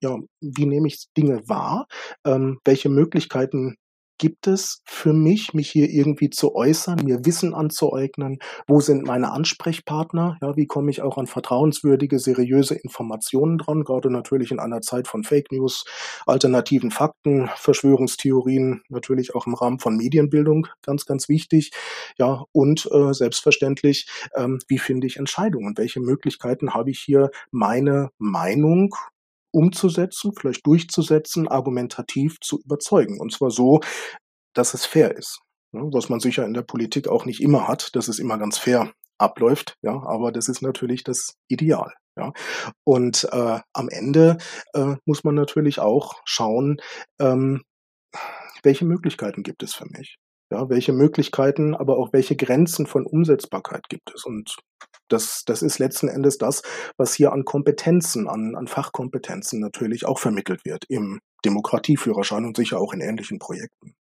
ja, 0.02 0.18
wie 0.40 0.66
nehme 0.66 0.88
ich 0.88 1.08
Dinge 1.18 1.48
wahr? 1.50 1.86
Ähm, 2.26 2.60
welche 2.64 2.88
Möglichkeiten 2.88 3.76
gibt 4.20 4.46
es 4.46 4.84
für 4.86 5.14
mich, 5.14 5.54
mich 5.56 5.72
hier 5.72 5.90
irgendwie 5.90 6.30
zu 6.30 6.54
äußern, 6.54 7.00
mir 7.04 7.26
Wissen 7.26 7.56
anzueignen? 7.56 8.38
Wo 8.68 8.80
sind 8.82 9.08
meine 9.08 9.32
Ansprechpartner? 9.32 10.38
Ja, 10.42 10.56
wie 10.56 10.68
komme 10.68 10.92
ich 10.92 11.02
auch 11.02 11.18
an 11.18 11.26
vertrauenswürdige, 11.26 12.20
seriöse 12.20 12.76
Informationen 12.76 13.58
dran? 13.58 13.84
Gerade 13.84 14.12
natürlich 14.12 14.52
in 14.52 14.60
einer 14.60 14.82
Zeit 14.82 15.08
von 15.08 15.24
Fake 15.24 15.52
News, 15.52 15.86
alternativen 16.28 16.92
Fakten, 16.92 17.50
Verschwörungstheorien, 17.56 18.84
natürlich 18.90 19.34
auch 19.34 19.48
im 19.48 19.56
Rahmen 19.56 19.80
von 19.80 19.98
Medienbildung 19.98 20.68
ganz, 20.84 21.06
ganz 21.06 21.30
wichtig. 21.30 21.72
Ja, 22.18 22.44
und 22.52 22.88
äh, 22.92 23.14
selbstverständlich, 23.14 24.08
ähm, 24.36 24.60
wie 24.68 24.78
finde 24.78 25.08
ich 25.08 25.18
Entscheidungen? 25.18 25.78
Welche 25.78 26.02
Möglichkeiten 26.02 26.74
habe 26.74 26.92
ich 26.92 27.00
hier, 27.00 27.32
meine 27.52 28.10
Meinung 28.18 28.94
umzusetzen, 29.52 30.32
vielleicht 30.38 30.66
durchzusetzen, 30.66 31.48
argumentativ 31.48 32.38
zu 32.42 32.60
überzeugen. 32.64 33.20
Und 33.20 33.32
zwar 33.32 33.52
so, 33.52 33.80
dass 34.54 34.74
es 34.74 34.86
fair 34.86 35.16
ist. 35.16 35.40
Ne? 35.72 35.82
Was 35.92 36.10
man 36.10 36.20
sicher 36.20 36.46
in 36.46 36.54
der 36.54 36.64
Politik 36.64 37.08
auch 37.08 37.26
nicht 37.26 37.42
immer 37.42 37.68
hat, 37.68 37.96
dass 37.96 38.08
es 38.08 38.20
immer 38.20 38.38
ganz 38.38 38.58
fair 38.58 38.92
abläuft, 39.18 39.76
ja, 39.82 40.02
aber 40.06 40.32
das 40.32 40.48
ist 40.48 40.62
natürlich 40.62 41.04
das 41.04 41.36
Ideal. 41.48 41.94
Ja. 42.18 42.34
Und 42.84 43.28
äh, 43.32 43.60
am 43.74 43.90
Ende 43.90 44.38
äh, 44.74 44.96
muss 45.06 45.24
man 45.24 45.36
natürlich 45.36 45.80
auch 45.80 46.16
schauen, 46.26 46.78
ähm, 47.20 47.64
welche 48.64 48.86
Möglichkeiten 48.86 49.44
gibt 49.44 49.64
es 49.64 49.74
für 49.74 49.86
mich? 49.86 50.18
Ja, 50.52 50.70
welche 50.70 50.94
Möglichkeiten, 50.94 51.76
aber 51.76 51.98
auch 51.98 52.12
welche 52.12 52.36
Grenzen 52.36 52.88
von 52.88 53.06
Umsetzbarkeit 53.06 53.88
gibt 53.88 54.12
es? 54.14 54.26
Und 54.26 54.58
das, 55.10 55.44
das 55.46 55.62
ist 55.62 55.80
letzten 55.80 56.08
Endes 56.08 56.38
das, 56.38 56.62
was 56.98 57.14
hier 57.14 57.34
an 57.34 57.46
Kompetenzen, 57.46 58.28
an, 58.28 58.56
an 58.56 58.68
Fachkompetenzen 58.68 59.60
natürlich 59.60 60.06
auch 60.06 60.20
vermittelt 60.20 60.66
wird 60.66 60.86
im 60.90 61.20
Demokratieführerschein 61.46 62.46
und 62.46 62.58
sicher 62.58 62.80
auch 62.80 62.94
in 62.94 63.02
ähnlichen 63.02 63.40
Projekten. 63.40 63.96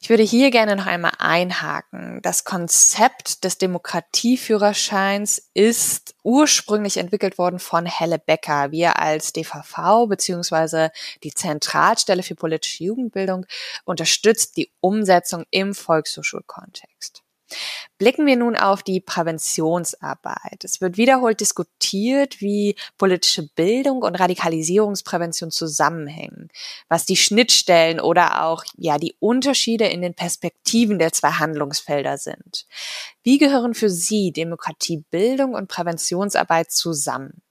Ich 0.00 0.08
würde 0.08 0.22
hier 0.22 0.50
gerne 0.50 0.76
noch 0.76 0.86
einmal 0.86 1.12
einhaken. 1.18 2.20
Das 2.22 2.44
Konzept 2.44 3.44
des 3.44 3.58
Demokratieführerscheins 3.58 5.50
ist 5.54 6.14
ursprünglich 6.22 6.96
entwickelt 6.96 7.38
worden 7.38 7.58
von 7.58 7.86
Helle 7.86 8.18
Becker. 8.18 8.72
Wir 8.72 8.98
als 8.98 9.32
DVV 9.32 10.06
beziehungsweise 10.08 10.90
die 11.22 11.32
Zentralstelle 11.32 12.22
für 12.22 12.34
politische 12.34 12.84
Jugendbildung 12.84 13.46
unterstützt 13.84 14.56
die 14.56 14.72
Umsetzung 14.80 15.44
im 15.50 15.74
Volkshochschulkontext. 15.74 17.22
Blicken 18.00 18.24
wir 18.24 18.36
nun 18.36 18.56
auf 18.56 18.82
die 18.82 19.02
Präventionsarbeit. 19.02 20.64
Es 20.64 20.80
wird 20.80 20.96
wiederholt 20.96 21.38
diskutiert, 21.38 22.40
wie 22.40 22.74
politische 22.96 23.46
Bildung 23.54 24.00
und 24.00 24.18
Radikalisierungsprävention 24.18 25.50
zusammenhängen, 25.50 26.48
was 26.88 27.04
die 27.04 27.18
Schnittstellen 27.18 28.00
oder 28.00 28.46
auch 28.46 28.64
ja 28.78 28.96
die 28.96 29.16
Unterschiede 29.18 29.84
in 29.84 30.00
den 30.00 30.14
Perspektiven 30.14 30.98
der 30.98 31.12
zwei 31.12 31.32
Handlungsfelder 31.32 32.16
sind. 32.16 32.64
Wie 33.22 33.36
gehören 33.36 33.74
für 33.74 33.90
Sie 33.90 34.32
Demokratiebildung 34.32 35.52
und 35.52 35.68
Präventionsarbeit 35.68 36.70
zusammen? 36.70 37.42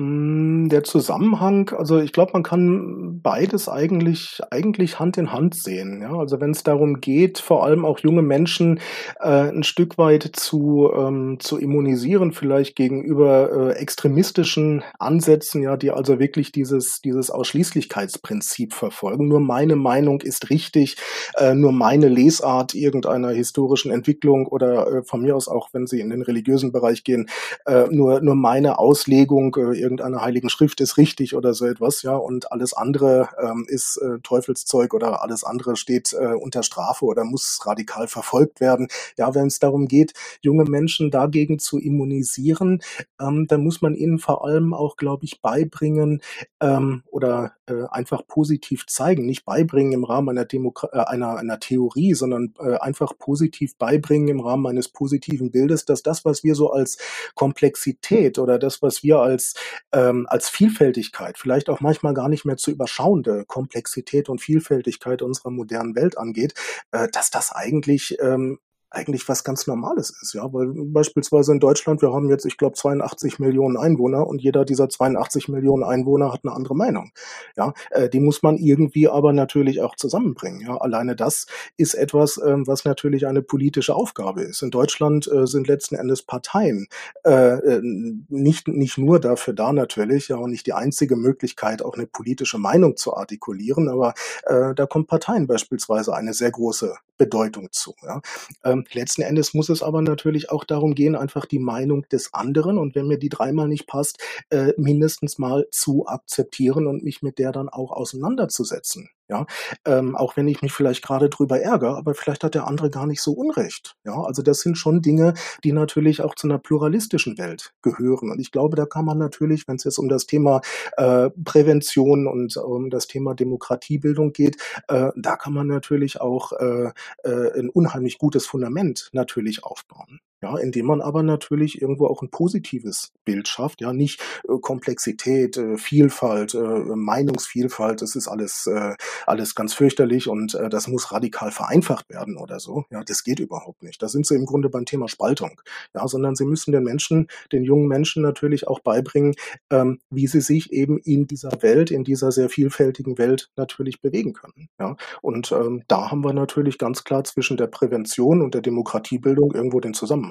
Hm, 0.00 0.70
der 0.70 0.82
Zusammenhang, 0.82 1.70
also 1.76 1.98
ich 1.98 2.12
glaube, 2.14 2.32
man 2.32 2.42
kann 2.42 3.20
beides 3.22 3.68
eigentlich 3.68 4.40
eigentlich 4.50 4.98
Hand 4.98 5.18
in 5.18 5.30
Hand 5.30 5.54
sehen, 5.54 6.00
ja? 6.00 6.14
Also, 6.16 6.40
wenn 6.40 6.52
es 6.52 6.62
darum 6.62 7.00
geht, 7.02 7.38
vor 7.38 7.64
allem 7.64 7.84
auch 7.84 7.98
junge 7.98 8.22
Menschen, 8.22 8.80
äh, 9.20 9.48
'n 9.50 9.62
Stück 9.62 9.98
weit 9.98 10.22
zu 10.34 10.90
ähm, 10.96 11.36
zu 11.38 11.58
immunisieren, 11.58 12.32
vielleicht 12.32 12.76
gegenüber, 12.76 13.72
äh, 13.74 13.78
extremistischen 13.78 14.82
Ansätzen, 14.98 15.60
ja, 15.62 15.76
die 15.76 15.90
also 15.90 16.18
wirklich 16.18 16.50
dieses 16.50 17.02
dieses 17.02 17.30
Ausschließlichkeitsprinzip 17.30 18.72
verfolgen. 18.72 19.28
Nur 19.28 19.40
meine 19.40 19.76
Meinung 19.76 20.22
ist 20.22 20.48
richtig, 20.48 20.96
äh, 21.36 21.54
nur 21.54 21.72
meine 21.72 22.08
Lesart 22.08 22.74
irgendeiner 22.74 23.30
historischen 23.30 23.90
Entwicklung 23.90 24.46
oder, 24.46 24.86
äh, 25.00 25.02
von 25.04 25.20
mir 25.20 25.36
aus 25.36 25.46
auch, 25.48 25.68
wenn 25.74 25.86
Sie 25.86 26.00
in 26.00 26.08
den 26.08 26.22
religiösen 26.22 26.72
Bereich 26.72 27.04
gehen, 27.04 27.26
äh, 27.66 27.84
nur 27.90 28.22
nur 28.22 28.34
meine 28.34 28.78
Auslegung, 28.78 29.54
äh, 29.58 29.89
irgendeiner 29.90 30.22
heiligen 30.22 30.48
Schrift 30.48 30.80
ist 30.80 30.96
richtig 30.96 31.34
oder 31.34 31.52
so 31.52 31.66
etwas, 31.66 32.02
ja, 32.02 32.16
und 32.16 32.52
alles 32.52 32.72
andere 32.72 33.28
ähm, 33.42 33.66
ist 33.68 33.96
äh, 33.98 34.20
Teufelszeug 34.22 34.94
oder 34.94 35.22
alles 35.22 35.42
andere 35.44 35.76
steht 35.76 36.12
äh, 36.12 36.34
unter 36.34 36.62
Strafe 36.62 37.04
oder 37.04 37.24
muss 37.24 37.60
radikal 37.64 38.06
verfolgt 38.06 38.60
werden. 38.60 38.88
Ja, 39.18 39.34
wenn 39.34 39.48
es 39.48 39.58
darum 39.58 39.88
geht, 39.88 40.12
junge 40.40 40.64
Menschen 40.64 41.10
dagegen 41.10 41.58
zu 41.58 41.78
immunisieren, 41.78 42.80
ähm, 43.20 43.46
dann 43.48 43.62
muss 43.62 43.82
man 43.82 43.94
ihnen 43.94 44.18
vor 44.18 44.44
allem 44.44 44.72
auch, 44.72 44.96
glaube 44.96 45.24
ich, 45.24 45.40
beibringen 45.40 46.22
ähm, 46.60 47.02
oder 47.10 47.52
äh, 47.70 47.86
einfach 47.90 48.26
positiv 48.26 48.86
zeigen, 48.86 49.24
nicht 49.26 49.44
beibringen 49.44 49.92
im 49.92 50.04
Rahmen 50.04 50.30
einer, 50.30 50.44
Demokra 50.44 50.88
äh, 50.92 51.04
einer, 51.06 51.36
einer 51.36 51.60
Theorie, 51.60 52.14
sondern 52.14 52.54
äh, 52.58 52.76
einfach 52.76 53.16
positiv 53.18 53.76
beibringen 53.76 54.28
im 54.28 54.40
Rahmen 54.40 54.66
eines 54.66 54.88
positiven 54.88 55.50
Bildes, 55.50 55.84
dass 55.84 56.02
das, 56.02 56.24
was 56.24 56.44
wir 56.44 56.54
so 56.54 56.72
als 56.72 56.98
Komplexität 57.34 58.38
oder 58.38 58.58
das, 58.58 58.82
was 58.82 59.02
wir 59.02 59.20
als 59.20 59.54
ähm, 59.92 60.26
als 60.28 60.48
Vielfältigkeit, 60.48 61.38
vielleicht 61.38 61.70
auch 61.70 61.80
manchmal 61.80 62.14
gar 62.14 62.28
nicht 62.28 62.44
mehr 62.44 62.56
zu 62.56 62.70
überschauende 62.70 63.44
Komplexität 63.46 64.28
und 64.28 64.40
Vielfältigkeit 64.40 65.22
unserer 65.22 65.50
modernen 65.50 65.94
Welt 65.94 66.18
angeht, 66.18 66.54
äh, 66.92 67.08
dass 67.12 67.30
das 67.30 67.52
eigentlich 67.52 68.18
ähm, 68.20 68.58
eigentlich 68.90 69.28
was 69.28 69.44
ganz 69.44 69.66
Normales 69.66 70.10
ist, 70.20 70.34
ja, 70.34 70.52
weil 70.52 70.72
beispielsweise 70.74 71.52
in 71.52 71.60
Deutschland, 71.60 72.02
wir 72.02 72.12
haben 72.12 72.28
jetzt, 72.28 72.44
ich 72.44 72.56
glaube, 72.56 72.74
82 72.74 73.38
Millionen 73.38 73.76
Einwohner 73.76 74.26
und 74.26 74.42
jeder 74.42 74.64
dieser 74.64 74.88
82 74.88 75.48
Millionen 75.48 75.84
Einwohner 75.84 76.32
hat 76.32 76.40
eine 76.44 76.52
andere 76.52 76.74
Meinung, 76.74 77.12
ja, 77.56 77.72
äh, 77.90 78.08
die 78.08 78.20
muss 78.20 78.42
man 78.42 78.56
irgendwie 78.56 79.08
aber 79.08 79.32
natürlich 79.32 79.80
auch 79.80 79.94
zusammenbringen, 79.94 80.60
ja, 80.60 80.76
alleine 80.76 81.14
das 81.14 81.46
ist 81.76 81.94
etwas, 81.94 82.36
äh, 82.38 82.56
was 82.66 82.84
natürlich 82.84 83.26
eine 83.26 83.42
politische 83.42 83.94
Aufgabe 83.94 84.42
ist. 84.42 84.62
In 84.62 84.70
Deutschland 84.70 85.30
äh, 85.32 85.46
sind 85.46 85.68
letzten 85.68 85.94
Endes 85.94 86.22
Parteien 86.22 86.88
äh, 87.24 87.30
äh, 87.30 87.80
nicht 88.28 88.66
nicht 88.68 88.98
nur 88.98 89.20
dafür 89.20 89.54
da 89.54 89.72
natürlich, 89.72 90.28
ja, 90.28 90.36
und 90.36 90.50
nicht 90.50 90.66
die 90.66 90.72
einzige 90.72 91.16
Möglichkeit, 91.16 91.82
auch 91.82 91.94
eine 91.94 92.06
politische 92.06 92.58
Meinung 92.58 92.96
zu 92.96 93.16
artikulieren, 93.16 93.88
aber 93.88 94.14
äh, 94.44 94.74
da 94.74 94.86
kommt 94.86 95.06
Parteien 95.06 95.46
beispielsweise 95.46 96.14
eine 96.14 96.34
sehr 96.34 96.50
große 96.50 96.94
Bedeutung 97.18 97.68
zu, 97.70 97.94
ja. 98.02 98.20
Ähm, 98.64 98.79
letzten 98.92 99.22
Endes 99.22 99.54
muss 99.54 99.68
es 99.68 99.82
aber 99.82 100.02
natürlich 100.02 100.50
auch 100.50 100.64
darum 100.64 100.94
gehen, 100.94 101.16
einfach 101.16 101.46
die 101.46 101.58
Meinung 101.58 102.08
des 102.08 102.34
anderen 102.34 102.78
und 102.78 102.94
wenn 102.94 103.06
mir 103.06 103.18
die 103.18 103.28
dreimal 103.28 103.68
nicht 103.68 103.86
passt, 103.86 104.18
äh, 104.50 104.72
mindestens 104.76 105.38
mal 105.38 105.66
zu 105.70 106.06
akzeptieren 106.06 106.86
und 106.86 107.02
mich 107.02 107.22
mit 107.22 107.38
der 107.38 107.52
dann 107.52 107.68
auch 107.68 107.92
auseinanderzusetzen. 107.92 109.10
Ja, 109.30 109.46
ähm, 109.84 110.16
auch 110.16 110.36
wenn 110.36 110.48
ich 110.48 110.60
mich 110.60 110.72
vielleicht 110.72 111.04
gerade 111.04 111.30
drüber 111.30 111.60
ärgere, 111.60 111.96
aber 111.96 112.14
vielleicht 112.14 112.42
hat 112.42 112.56
der 112.56 112.66
andere 112.66 112.90
gar 112.90 113.06
nicht 113.06 113.22
so 113.22 113.30
Unrecht. 113.30 113.94
Ja, 114.04 114.20
also 114.20 114.42
das 114.42 114.60
sind 114.60 114.76
schon 114.76 115.02
Dinge, 115.02 115.34
die 115.62 115.72
natürlich 115.72 116.20
auch 116.22 116.34
zu 116.34 116.48
einer 116.48 116.58
pluralistischen 116.58 117.38
Welt 117.38 117.72
gehören. 117.80 118.32
Und 118.32 118.40
ich 118.40 118.50
glaube, 118.50 118.74
da 118.74 118.86
kann 118.86 119.04
man 119.04 119.18
natürlich, 119.18 119.68
wenn 119.68 119.76
es 119.76 119.84
jetzt 119.84 119.98
um 119.98 120.08
das 120.08 120.26
Thema 120.26 120.62
äh, 120.96 121.30
Prävention 121.44 122.26
und 122.26 122.56
um 122.56 122.90
das 122.90 123.06
Thema 123.06 123.34
Demokratiebildung 123.34 124.32
geht, 124.32 124.56
äh, 124.88 125.10
da 125.14 125.36
kann 125.36 125.52
man 125.52 125.68
natürlich 125.68 126.20
auch 126.20 126.50
äh, 126.52 126.90
äh, 127.22 127.58
ein 127.58 127.68
unheimlich 127.68 128.18
gutes 128.18 128.46
Fundament 128.48 129.10
natürlich 129.12 129.62
aufbauen. 129.62 130.20
Ja, 130.42 130.56
indem 130.56 130.86
man 130.86 131.00
aber 131.00 131.22
natürlich 131.22 131.82
irgendwo 131.82 132.06
auch 132.06 132.22
ein 132.22 132.30
positives 132.30 133.12
Bild 133.24 133.46
schafft, 133.46 133.80
ja, 133.80 133.92
nicht 133.92 134.20
äh, 134.48 134.58
Komplexität, 134.60 135.56
äh, 135.56 135.76
Vielfalt, 135.76 136.54
äh, 136.54 136.58
Meinungsvielfalt, 136.58 138.00
das 138.00 138.16
ist 138.16 138.26
alles 138.26 138.66
äh, 138.66 138.94
alles 139.26 139.54
ganz 139.54 139.74
fürchterlich 139.74 140.28
und 140.28 140.54
äh, 140.54 140.68
das 140.68 140.88
muss 140.88 141.12
radikal 141.12 141.50
vereinfacht 141.50 142.08
werden 142.08 142.36
oder 142.36 142.58
so. 142.60 142.84
Ja, 142.90 143.02
das 143.04 143.24
geht 143.24 143.38
überhaupt 143.38 143.82
nicht. 143.82 144.02
Da 144.02 144.08
sind 144.08 144.26
sie 144.26 144.34
im 144.34 144.46
Grunde 144.46 144.70
beim 144.70 144.86
Thema 144.86 145.08
Spaltung, 145.08 145.60
ja, 145.94 146.06
sondern 146.08 146.34
sie 146.36 146.44
müssen 146.44 146.72
den 146.72 146.84
Menschen, 146.84 147.28
den 147.52 147.62
jungen 147.62 147.86
Menschen 147.86 148.22
natürlich 148.22 148.66
auch 148.66 148.80
beibringen, 148.80 149.34
ähm, 149.70 150.00
wie 150.10 150.26
sie 150.26 150.40
sich 150.40 150.72
eben 150.72 150.98
in 150.98 151.26
dieser 151.26 151.50
Welt, 151.62 151.90
in 151.90 152.04
dieser 152.04 152.32
sehr 152.32 152.48
vielfältigen 152.48 153.18
Welt 153.18 153.50
natürlich 153.56 154.00
bewegen 154.00 154.32
können. 154.32 154.68
Ja, 154.78 154.96
und 155.22 155.52
ähm, 155.52 155.82
da 155.88 156.10
haben 156.10 156.24
wir 156.24 156.32
natürlich 156.32 156.78
ganz 156.78 157.04
klar 157.04 157.24
zwischen 157.24 157.56
der 157.56 157.66
Prävention 157.66 158.42
und 158.42 158.54
der 158.54 158.62
Demokratiebildung 158.62 159.52
irgendwo 159.52 159.80
den 159.80 159.94
Zusammenhang. 159.94 160.29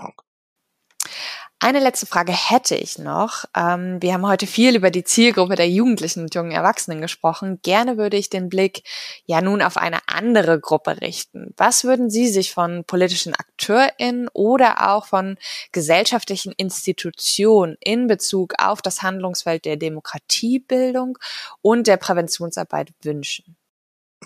Eine 1.61 1.79
letzte 1.79 2.05
Frage 2.05 2.31
hätte 2.31 2.75
ich 2.75 2.99
noch. 2.99 3.43
Ähm, 3.53 4.01
wir 4.01 4.13
haben 4.13 4.25
heute 4.25 4.47
viel 4.47 4.77
über 4.77 4.91
die 4.91 5.03
Zielgruppe 5.03 5.55
der 5.55 5.69
Jugendlichen 5.69 6.21
und 6.21 6.33
jungen 6.33 6.51
Erwachsenen 6.51 7.01
gesprochen. 7.01 7.59
Gerne 7.63 7.97
würde 7.97 8.15
ich 8.15 8.29
den 8.29 8.47
Blick 8.47 8.83
ja 9.25 9.41
nun 9.41 9.61
auf 9.61 9.75
eine 9.75 9.99
andere 10.07 10.61
Gruppe 10.61 11.01
richten. 11.01 11.53
Was 11.57 11.83
würden 11.83 12.09
Sie 12.09 12.29
sich 12.29 12.53
von 12.53 12.85
politischen 12.85 13.35
AkteurInnen 13.35 14.29
oder 14.31 14.89
auch 14.89 15.07
von 15.07 15.37
gesellschaftlichen 15.73 16.53
Institutionen 16.53 17.75
in 17.81 18.07
Bezug 18.07 18.53
auf 18.57 18.81
das 18.81 19.01
Handlungsfeld 19.01 19.65
der 19.65 19.75
Demokratiebildung 19.75 21.17
und 21.61 21.87
der 21.87 21.97
Präventionsarbeit 21.97 22.93
wünschen? 23.03 23.57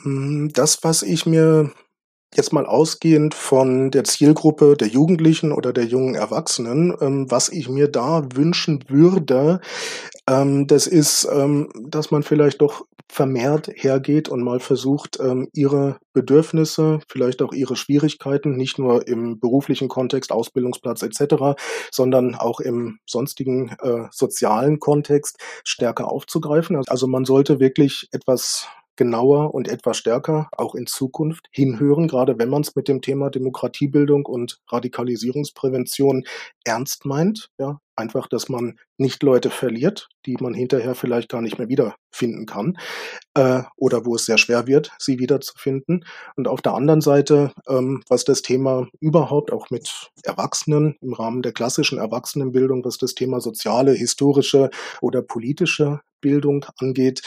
Hm, 0.04 0.52
das, 0.54 0.84
was 0.84 1.02
ich 1.02 1.26
mir 1.26 1.74
Jetzt 2.36 2.52
mal 2.52 2.66
ausgehend 2.66 3.36
von 3.36 3.92
der 3.92 4.04
Zielgruppe 4.06 4.76
der 4.76 4.88
Jugendlichen 4.88 5.52
oder 5.52 5.72
der 5.72 5.86
jungen 5.86 6.16
Erwachsenen, 6.16 6.96
ähm, 7.00 7.30
was 7.30 7.50
ich 7.50 7.70
mir 7.70 7.88
da 7.88 8.24
wünschen 8.34 8.84
würde, 8.88 9.62
ähm, 10.28 10.66
das 10.66 10.88
ist, 10.88 11.28
ähm, 11.32 11.70
dass 11.88 12.10
man 12.10 12.24
vielleicht 12.24 12.62
doch 12.62 12.86
vermehrt 13.08 13.70
hergeht 13.76 14.30
und 14.30 14.42
mal 14.42 14.60
versucht, 14.60 15.20
ähm, 15.20 15.48
ihre 15.54 15.98
Bedürfnisse, 16.14 17.00
vielleicht 17.08 17.44
auch 17.44 17.54
ihre 17.54 17.76
Schwierigkeiten, 17.76 18.56
nicht 18.56 18.80
nur 18.80 19.08
im 19.08 19.40
beruflichen 19.40 19.88
Kontext, 19.88 20.32
Ausbildungsplatz 20.32 21.04
etc., 21.04 21.56
sondern 21.92 22.34
auch 22.34 22.60
im 22.60 22.98
sonstigen 23.06 23.76
äh, 23.84 24.08
sozialen 24.12 24.80
Kontext 24.80 25.38
stärker 25.64 26.12
aufzugreifen. 26.12 26.82
Also 26.88 27.06
man 27.06 27.26
sollte 27.26 27.60
wirklich 27.60 28.08
etwas 28.12 28.68
genauer 28.96 29.54
und 29.54 29.68
etwas 29.68 29.98
stärker 29.98 30.50
auch 30.58 30.76
in 30.76 30.86
Zukunft 30.86 31.48
hinhören, 31.52 32.08
gerade 32.08 32.38
wenn 32.40 32.50
man 32.50 32.62
es 32.62 32.76
mit 32.76 32.88
dem 32.88 33.02
Thema 33.02 33.30
Demokratiebildung 33.30 34.26
und 34.26 34.60
Radikalisierungsprävention 34.70 36.26
ernst 36.64 37.06
meint. 37.06 37.50
Ja, 37.58 37.80
einfach, 37.96 38.28
dass 38.28 38.50
man 38.50 38.80
nicht 38.98 39.24
Leute 39.24 39.50
verliert, 39.50 40.10
die 40.26 40.38
man 40.40 40.54
hinterher 40.54 40.96
vielleicht 40.96 41.30
gar 41.30 41.42
nicht 41.42 41.58
mehr 41.58 41.70
wiederfinden 41.70 42.46
kann 42.46 42.78
äh, 43.36 43.64
oder 43.78 44.06
wo 44.06 44.16
es 44.16 44.26
sehr 44.26 44.38
schwer 44.38 44.68
wird, 44.68 44.92
sie 45.00 45.20
wiederzufinden. 45.20 46.06
Und 46.36 46.48
auf 46.48 46.62
der 46.62 46.74
anderen 46.74 47.02
Seite, 47.02 47.54
ähm, 47.68 48.04
was 48.10 48.24
das 48.24 48.42
Thema 48.42 48.88
überhaupt 49.00 49.52
auch 49.52 49.70
mit 49.70 50.10
Erwachsenen 50.24 50.96
im 51.02 51.14
Rahmen 51.14 51.42
der 51.42 51.54
klassischen 51.54 51.98
Erwachsenenbildung, 51.98 52.84
was 52.86 52.98
das 52.98 53.16
Thema 53.16 53.42
soziale, 53.42 53.94
historische 53.94 54.70
oder 55.02 55.22
politische 55.22 56.02
Bildung 56.22 56.66
angeht. 56.78 57.22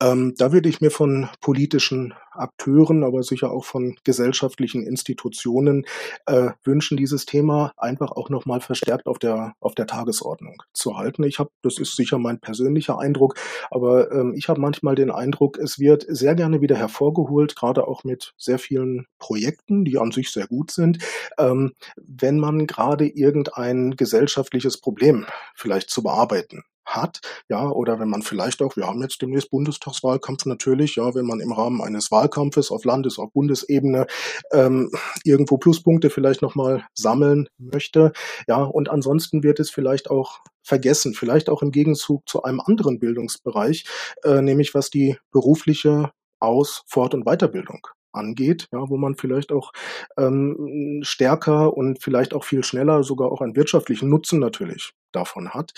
Ähm, 0.00 0.34
da 0.36 0.52
würde 0.52 0.68
ich 0.68 0.80
mir 0.80 0.90
von 0.90 1.28
politischen 1.40 2.14
Akteuren, 2.34 3.04
aber 3.04 3.22
sicher 3.22 3.50
auch 3.50 3.64
von 3.64 3.96
gesellschaftlichen 4.04 4.82
Institutionen 4.82 5.84
äh, 6.26 6.50
wünschen, 6.64 6.96
dieses 6.96 7.26
Thema 7.26 7.72
einfach 7.76 8.12
auch 8.12 8.30
nochmal 8.30 8.60
verstärkt 8.60 9.06
auf 9.06 9.18
der, 9.18 9.54
auf 9.60 9.74
der 9.74 9.86
Tagesordnung 9.86 10.62
zu 10.72 10.96
halten. 10.96 11.24
Ich 11.24 11.38
habe, 11.38 11.50
das 11.62 11.78
ist 11.78 11.96
sicher 11.96 12.18
mein 12.18 12.40
persönlicher 12.40 12.98
Eindruck, 12.98 13.34
aber 13.70 14.10
ähm, 14.12 14.34
ich 14.36 14.48
habe 14.48 14.60
manchmal 14.60 14.94
den 14.94 15.10
Eindruck, 15.10 15.58
es 15.58 15.78
wird 15.78 16.04
sehr 16.08 16.34
gerne 16.34 16.60
wieder 16.60 16.76
hervorgeholt, 16.76 17.56
gerade 17.56 17.86
auch 17.86 18.04
mit 18.04 18.34
sehr 18.36 18.58
vielen 18.58 19.06
Projekten, 19.18 19.84
die 19.84 19.98
an 19.98 20.10
sich 20.10 20.30
sehr 20.30 20.46
gut 20.46 20.70
sind, 20.70 20.98
ähm, 21.38 21.72
wenn 21.96 22.38
man 22.38 22.66
gerade 22.66 23.06
irgendein 23.06 23.96
gesellschaftliches 23.96 24.80
Problem 24.80 25.26
vielleicht 25.54 25.90
zu 25.90 26.02
bearbeiten 26.02 26.64
hat, 26.84 27.20
ja, 27.48 27.68
oder 27.68 28.00
wenn 28.00 28.08
man 28.08 28.22
vielleicht 28.22 28.62
auch, 28.62 28.76
wir 28.76 28.86
haben 28.86 29.02
jetzt 29.02 29.20
demnächst 29.22 29.50
Bundestagswahlkampf 29.50 30.46
natürlich, 30.46 30.96
ja, 30.96 31.14
wenn 31.14 31.26
man 31.26 31.40
im 31.40 31.52
Rahmen 31.52 31.80
eines 31.80 32.10
Wahlkampfes 32.10 32.70
auf 32.70 32.84
Landes-, 32.84 33.18
auf 33.18 33.32
Bundesebene 33.32 34.06
ähm, 34.52 34.90
irgendwo 35.24 35.58
Pluspunkte 35.58 36.10
vielleicht 36.10 36.42
nochmal 36.42 36.86
sammeln 36.94 37.48
möchte, 37.58 38.12
ja, 38.48 38.62
und 38.62 38.90
ansonsten 38.90 39.42
wird 39.42 39.60
es 39.60 39.70
vielleicht 39.70 40.10
auch 40.10 40.40
vergessen, 40.62 41.14
vielleicht 41.14 41.48
auch 41.48 41.62
im 41.62 41.72
Gegenzug 41.72 42.28
zu 42.28 42.42
einem 42.42 42.60
anderen 42.60 42.98
Bildungsbereich, 42.98 43.84
äh, 44.24 44.42
nämlich 44.42 44.74
was 44.74 44.90
die 44.90 45.16
berufliche 45.32 46.10
Aus-, 46.40 46.82
Fort- 46.86 47.14
und 47.14 47.24
Weiterbildung 47.24 47.86
angeht, 48.12 48.68
ja, 48.72 48.88
wo 48.88 48.96
man 48.96 49.16
vielleicht 49.16 49.52
auch 49.52 49.72
ähm, 50.18 51.00
stärker 51.02 51.74
und 51.74 52.02
vielleicht 52.02 52.34
auch 52.34 52.44
viel 52.44 52.62
schneller 52.62 53.04
sogar 53.04 53.32
auch 53.32 53.40
einen 53.40 53.56
wirtschaftlichen 53.56 54.08
Nutzen 54.10 54.38
natürlich 54.38 54.92
davon 55.12 55.50
hat, 55.50 55.72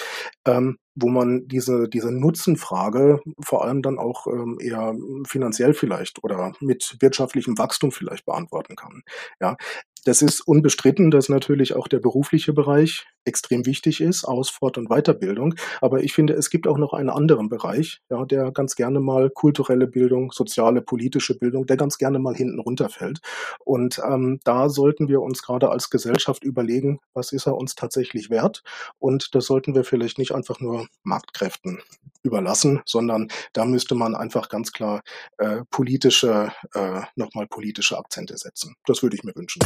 ähm, 0.46 0.78
wo 0.94 1.08
man 1.08 1.48
diese, 1.48 1.88
diese 1.88 2.12
Nutzenfrage 2.12 3.20
vor 3.40 3.64
allem 3.64 3.82
dann 3.82 3.98
auch 3.98 4.26
ähm, 4.26 4.58
eher 4.60 4.94
finanziell 5.26 5.74
vielleicht 5.74 6.22
oder 6.22 6.52
mit 6.60 6.96
wirtschaftlichem 7.00 7.58
Wachstum 7.58 7.92
vielleicht 7.92 8.24
beantworten 8.26 8.76
kann. 8.76 9.02
Ja, 9.40 9.56
das 10.04 10.22
ist 10.22 10.40
unbestritten, 10.40 11.10
dass 11.10 11.28
natürlich 11.28 11.74
auch 11.74 11.88
der 11.88 11.98
berufliche 11.98 12.52
Bereich 12.52 13.06
extrem 13.24 13.66
wichtig 13.66 14.00
ist, 14.00 14.24
Aus-, 14.24 14.50
Fort- 14.50 14.78
und 14.78 14.88
Weiterbildung. 14.88 15.54
Aber 15.80 16.02
ich 16.02 16.12
finde, 16.12 16.34
es 16.34 16.50
gibt 16.50 16.66
auch 16.66 16.78
noch 16.78 16.92
einen 16.92 17.10
anderen 17.10 17.48
Bereich, 17.48 18.00
ja, 18.10 18.24
der 18.24 18.52
ganz 18.52 18.76
gerne 18.76 19.00
mal 19.00 19.30
kulturelle 19.30 19.86
Bildung, 19.86 20.30
soziale, 20.32 20.82
politische 20.82 21.38
Bildung, 21.38 21.66
der 21.66 21.76
ganz 21.76 21.98
gerne 21.98 22.18
mal 22.18 22.34
hinten 22.34 22.60
runterfällt. 22.60 23.20
Und 23.64 24.00
ähm, 24.06 24.40
da 24.44 24.68
sollten 24.68 25.08
wir 25.08 25.22
uns 25.22 25.42
gerade 25.42 25.70
als 25.70 25.90
Gesellschaft 25.90 26.44
überlegen, 26.44 27.00
was 27.14 27.32
ist 27.32 27.46
er 27.46 27.56
uns 27.56 27.74
tatsächlich 27.74 28.30
wert? 28.30 28.62
Und 28.98 29.34
das 29.34 29.46
sollten 29.46 29.74
wir 29.74 29.84
vielleicht 29.84 30.18
nicht 30.18 30.34
einfach 30.34 30.60
nur 30.60 30.86
Marktkräften 31.02 31.80
überlassen, 32.22 32.80
sondern 32.86 33.28
da 33.52 33.64
müsste 33.64 33.94
man 33.94 34.14
einfach 34.14 34.48
ganz 34.48 34.72
klar 34.72 35.02
äh, 35.38 35.62
politische, 35.70 36.52
äh, 36.74 37.02
nochmal 37.16 37.46
politische 37.46 37.98
Akzente 37.98 38.36
setzen. 38.36 38.76
Das 38.86 39.02
würde 39.02 39.16
ich 39.16 39.24
mir 39.24 39.34
wünschen. 39.36 39.60